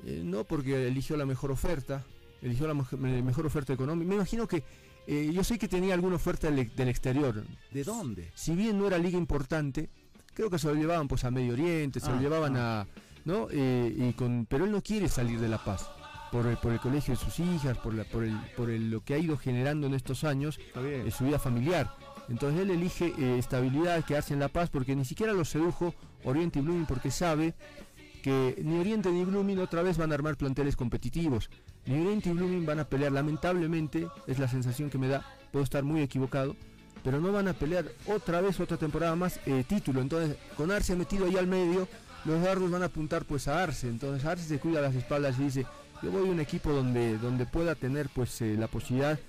[0.06, 2.04] Eh, no, porque eligió la mejor oferta,
[2.42, 4.10] eligió la mej- me- mejor oferta económica.
[4.10, 4.64] Me imagino que
[5.06, 7.44] eh, yo sé que tenía alguna oferta del, del exterior.
[7.72, 8.32] ¿De dónde?
[8.34, 9.90] Si bien no era liga importante,
[10.34, 12.88] creo que se lo llevaban pues a Medio Oriente, se Ah, lo llevaban a,
[13.26, 13.48] ¿no?
[13.52, 15.90] Eh, y con, pero él no quiere salir de La Paz.
[16.32, 19.02] Por el, por el colegio de sus hijas, por, la, por, el, por el- lo
[19.02, 21.96] que ha ido generando en estos años, eh, su vida familiar.
[22.28, 25.94] Entonces él elige eh, estabilidad, quedarse en La Paz, porque ni siquiera lo sedujo
[26.24, 27.54] Oriente y Blooming, porque sabe
[28.24, 31.52] que ni Oriente ni Blooming otra vez van a armar planteles competitivos.
[31.86, 35.64] Ni Oriente y Blooming van a pelear, lamentablemente, es la sensación que me da, puedo
[35.64, 36.56] estar muy equivocado,
[37.04, 40.02] pero no van a pelear otra vez, otra temporada más, eh, título.
[40.02, 41.88] Entonces, con Arce metido ahí al medio,
[42.26, 43.88] los dardos van a apuntar pues a Arce.
[43.90, 45.66] Entonces Arce se cuida las espaldas y dice,
[46.02, 49.20] yo voy a un equipo donde, donde pueda tener pues eh, la posibilidad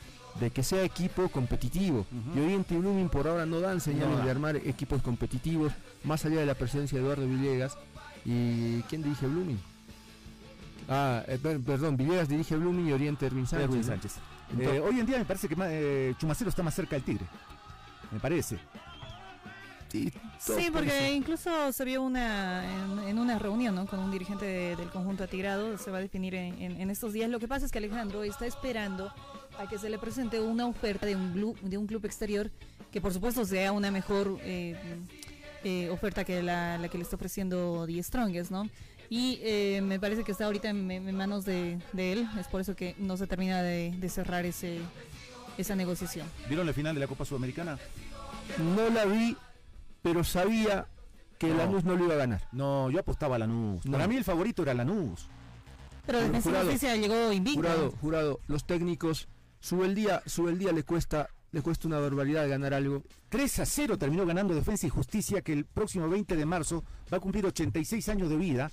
[0.41, 2.07] de que sea equipo competitivo.
[2.35, 5.73] Y Oriente y Blooming por ahora no dan señales No de armar equipos competitivos,
[6.03, 7.77] más allá de la presencia de Eduardo Villegas.
[8.25, 9.61] ¿Y quién dirige Blooming?
[10.89, 13.65] Ah, eh, per- perdón, Villegas dirige Blooming y Oriente Erwin Sánchez.
[13.65, 13.87] Erwin ¿no?
[13.87, 14.13] Sánchez.
[14.51, 15.69] Entonces- Eh, hoy en día me parece que ma-
[16.19, 17.25] Chumacero está más cerca del Tigre.
[18.11, 18.59] Me parece.
[19.95, 23.87] Sí, Sí, porque incluso se vio una en, en una reunión ¿no?
[23.87, 27.13] con un dirigente de- del conjunto atigrado, se va a definir en, en- en estos
[27.13, 27.31] días.
[27.31, 29.13] Lo que pasa es que Alejandro está esperando
[29.59, 32.51] a que se le presente una oferta de un, glu- de un club exterior
[32.91, 34.77] que por supuesto sea una mejor eh,
[35.65, 38.69] eh, oferta que la, la que le está ofreciendo The Strongest, ¿no?
[39.11, 42.61] Y eh, me parece que está ahorita en, en manos de, de él, es por
[42.61, 44.79] eso que no se termina de, de cerrar ese
[45.57, 46.27] esa negociación.
[46.49, 47.79] ¿Vieron la final de la Copa Sudamericana?
[48.59, 49.37] No la vi,
[50.05, 50.87] pero sabía
[51.39, 51.57] que No.
[51.57, 52.47] Lanús no lo iba a ganar.
[52.53, 53.87] No, yo apostaba a Lanús.
[53.87, 53.93] No.
[53.93, 55.29] Para mí el favorito era Lanús.
[56.05, 57.61] Pero Defensa y Jurado, Justicia llegó invicto.
[57.61, 59.29] Jurado, jurado, los técnicos,
[59.61, 63.03] sube el día, sube el día le cuesta, le cuesta una barbaridad ganar algo.
[63.31, 67.17] 3 a 0 terminó ganando Defensa y Justicia, que el próximo 20 de marzo va
[67.17, 68.71] a cumplir 86 años de vida.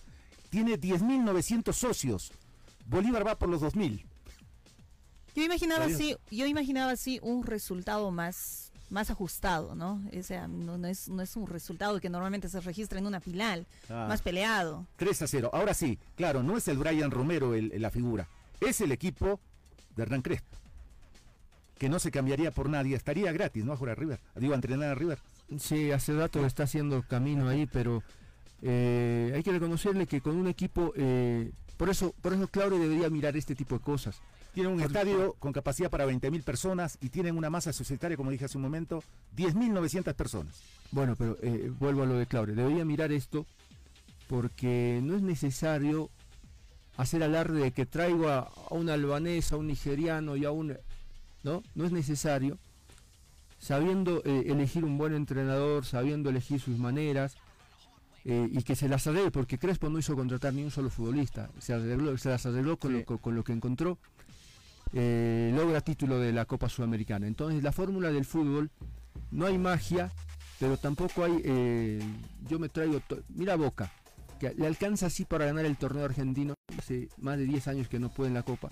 [0.50, 2.34] Tiene 10.900 socios.
[2.86, 4.04] Bolívar va por los 2.000.
[5.34, 5.96] Yo imaginaba Adiós.
[5.96, 8.61] así, yo imaginaba así un resultado más,
[8.92, 10.02] más ajustado, ¿no?
[10.18, 13.20] O sea, no, no es, no es un resultado que normalmente se registra en una
[13.22, 14.06] final, Ah.
[14.08, 14.86] más peleado.
[14.98, 15.50] 3 a 0.
[15.54, 18.28] Ahora sí, claro, no es el Brian Romero el- la figura.
[18.60, 19.40] Es el equipo
[19.96, 20.58] de Hernán Crespo.
[21.78, 22.96] Que no se cambiaría por nadie.
[22.96, 23.74] Estaría gratis, ¿no?
[23.74, 24.20] A jugar a River.
[24.36, 25.18] Digo, a entrenar a River.
[25.58, 28.04] Sí, hace rato está haciendo camino ahí, pero
[28.62, 33.10] eh, hay que reconocerle que con un equipo, eh, por eso, por eso Claudio debería
[33.10, 34.22] mirar este tipo de cosas.
[34.54, 38.46] Tienen un estadio con capacidad para 20.000 personas y tienen una masa societaria, como dije
[38.46, 39.02] hace un momento,
[39.38, 40.62] 10.900 personas.
[40.92, 42.54] Bueno, pero eh, vuelvo a lo de Claudio.
[42.56, 43.46] Debería mirar esto
[44.28, 46.10] porque no es necesario
[46.98, 48.40] hacer alarde de que traigo a,
[48.70, 50.78] a un albanés, a un nigeriano y a un...
[51.44, 52.58] No, no es necesario.
[53.60, 57.36] Sabiendo eh, elegir un buen entrenador, sabiendo elegir sus maneras
[58.26, 61.50] eh, y que se las arregle, porque Crespo no hizo contratar ni un solo futbolista,
[61.60, 63.98] se, arregló, se las arregló con, lo, con- con lo que encontró,
[64.94, 67.28] eh, logra título de la Copa Sudamericana.
[67.28, 68.70] Entonces la fórmula del fútbol
[69.32, 70.12] no hay magia,
[70.60, 71.42] pero tampoco hay.
[71.44, 72.00] eh,
[72.48, 73.02] yo me traigo.
[73.30, 73.92] Mira Boca,
[74.40, 76.54] que le alcanza así para ganar el torneo argentino.
[76.78, 78.72] Hace más de 10 años que no puede en la Copa.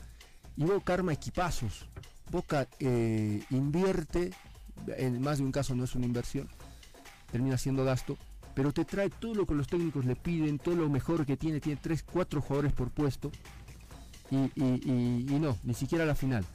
[0.55, 1.88] Y Boca arma equipazos.
[2.32, 4.32] Boca eh, invierte,
[4.97, 6.47] en más de un caso no es una inversión,
[7.32, 8.17] termina siendo gasto,
[8.53, 11.59] pero te trae todo lo que los técnicos le piden, todo lo mejor que tiene.
[11.59, 13.32] Tiene 3, 4 jugadores por puesto.
[14.32, 16.45] Y, y- y- y no, ni siquiera la final.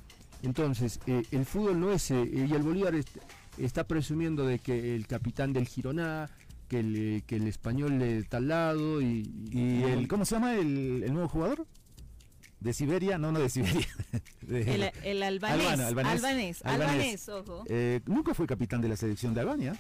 [0.43, 2.11] Entonces, eh, el fútbol no es.
[2.11, 3.17] eh, y el Bolívar est-
[3.59, 6.29] está presumiendo de que el capitán del Gironá,
[6.69, 9.31] que el, eh, que el español de tal lado y.
[9.51, 11.67] ¿Y el, cómo se llama el, el nuevo jugador?
[12.61, 13.19] ¿De Siberia?
[13.19, 13.87] No, no de Siberia.
[14.43, 17.65] De- El, el albanés, Albano, albanés, albanés, albanés, ojo.
[17.67, 19.75] Eh, nunca fue capitán de la selección de Albania.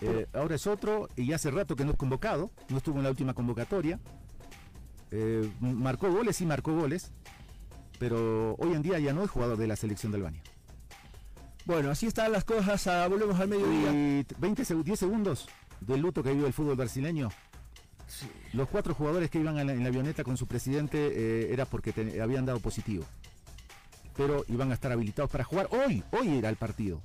[0.00, 3.10] Eh, ahora es otro y hace rato que no es convocado, no estuvo en la
[3.10, 4.00] última convocatoria.
[5.16, 7.12] Eh, marcó goles y marcó goles,
[8.00, 10.42] pero hoy en día ya no es jugador de la selección de Albania.
[11.66, 12.86] Bueno, así están las cosas.
[12.88, 13.92] ah, volvemos al mediodía.
[13.92, 15.48] Y 20 seg- 10 segundos
[15.80, 17.30] del luto que vive el fútbol brasileño.
[18.52, 21.64] Los cuatro jugadores que iban en la, en la avioneta con su presidente eh, era
[21.64, 23.04] porque te- habían dado positivo.
[24.16, 26.02] Pero iban a estar habilitados para jugar hoy.
[26.12, 27.00] Hoy era el partido.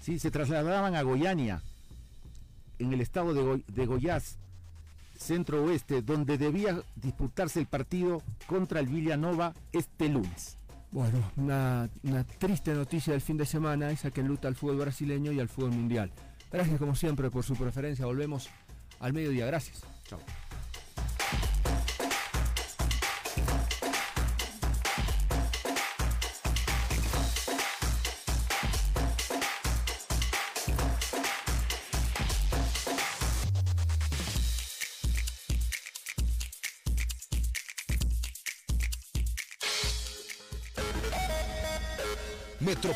[0.00, 0.18] ¿Sí?
[0.18, 1.62] Se trasladaban a Goiânia,
[2.78, 4.38] en el estado de, Goi- de Goiás,
[5.22, 10.58] centro oeste, donde debía disputarse el partido contra el Villanova este lunes.
[10.90, 15.32] Bueno, una, una triste noticia del fin de semana, esa que luta al fútbol brasileño
[15.32, 16.12] y al fútbol mundial.
[16.50, 18.04] Gracias como siempre por su preferencia.
[18.04, 18.50] Volvemos
[19.00, 19.46] al mediodía.
[19.46, 19.82] Gracias.
[20.06, 20.20] Chao.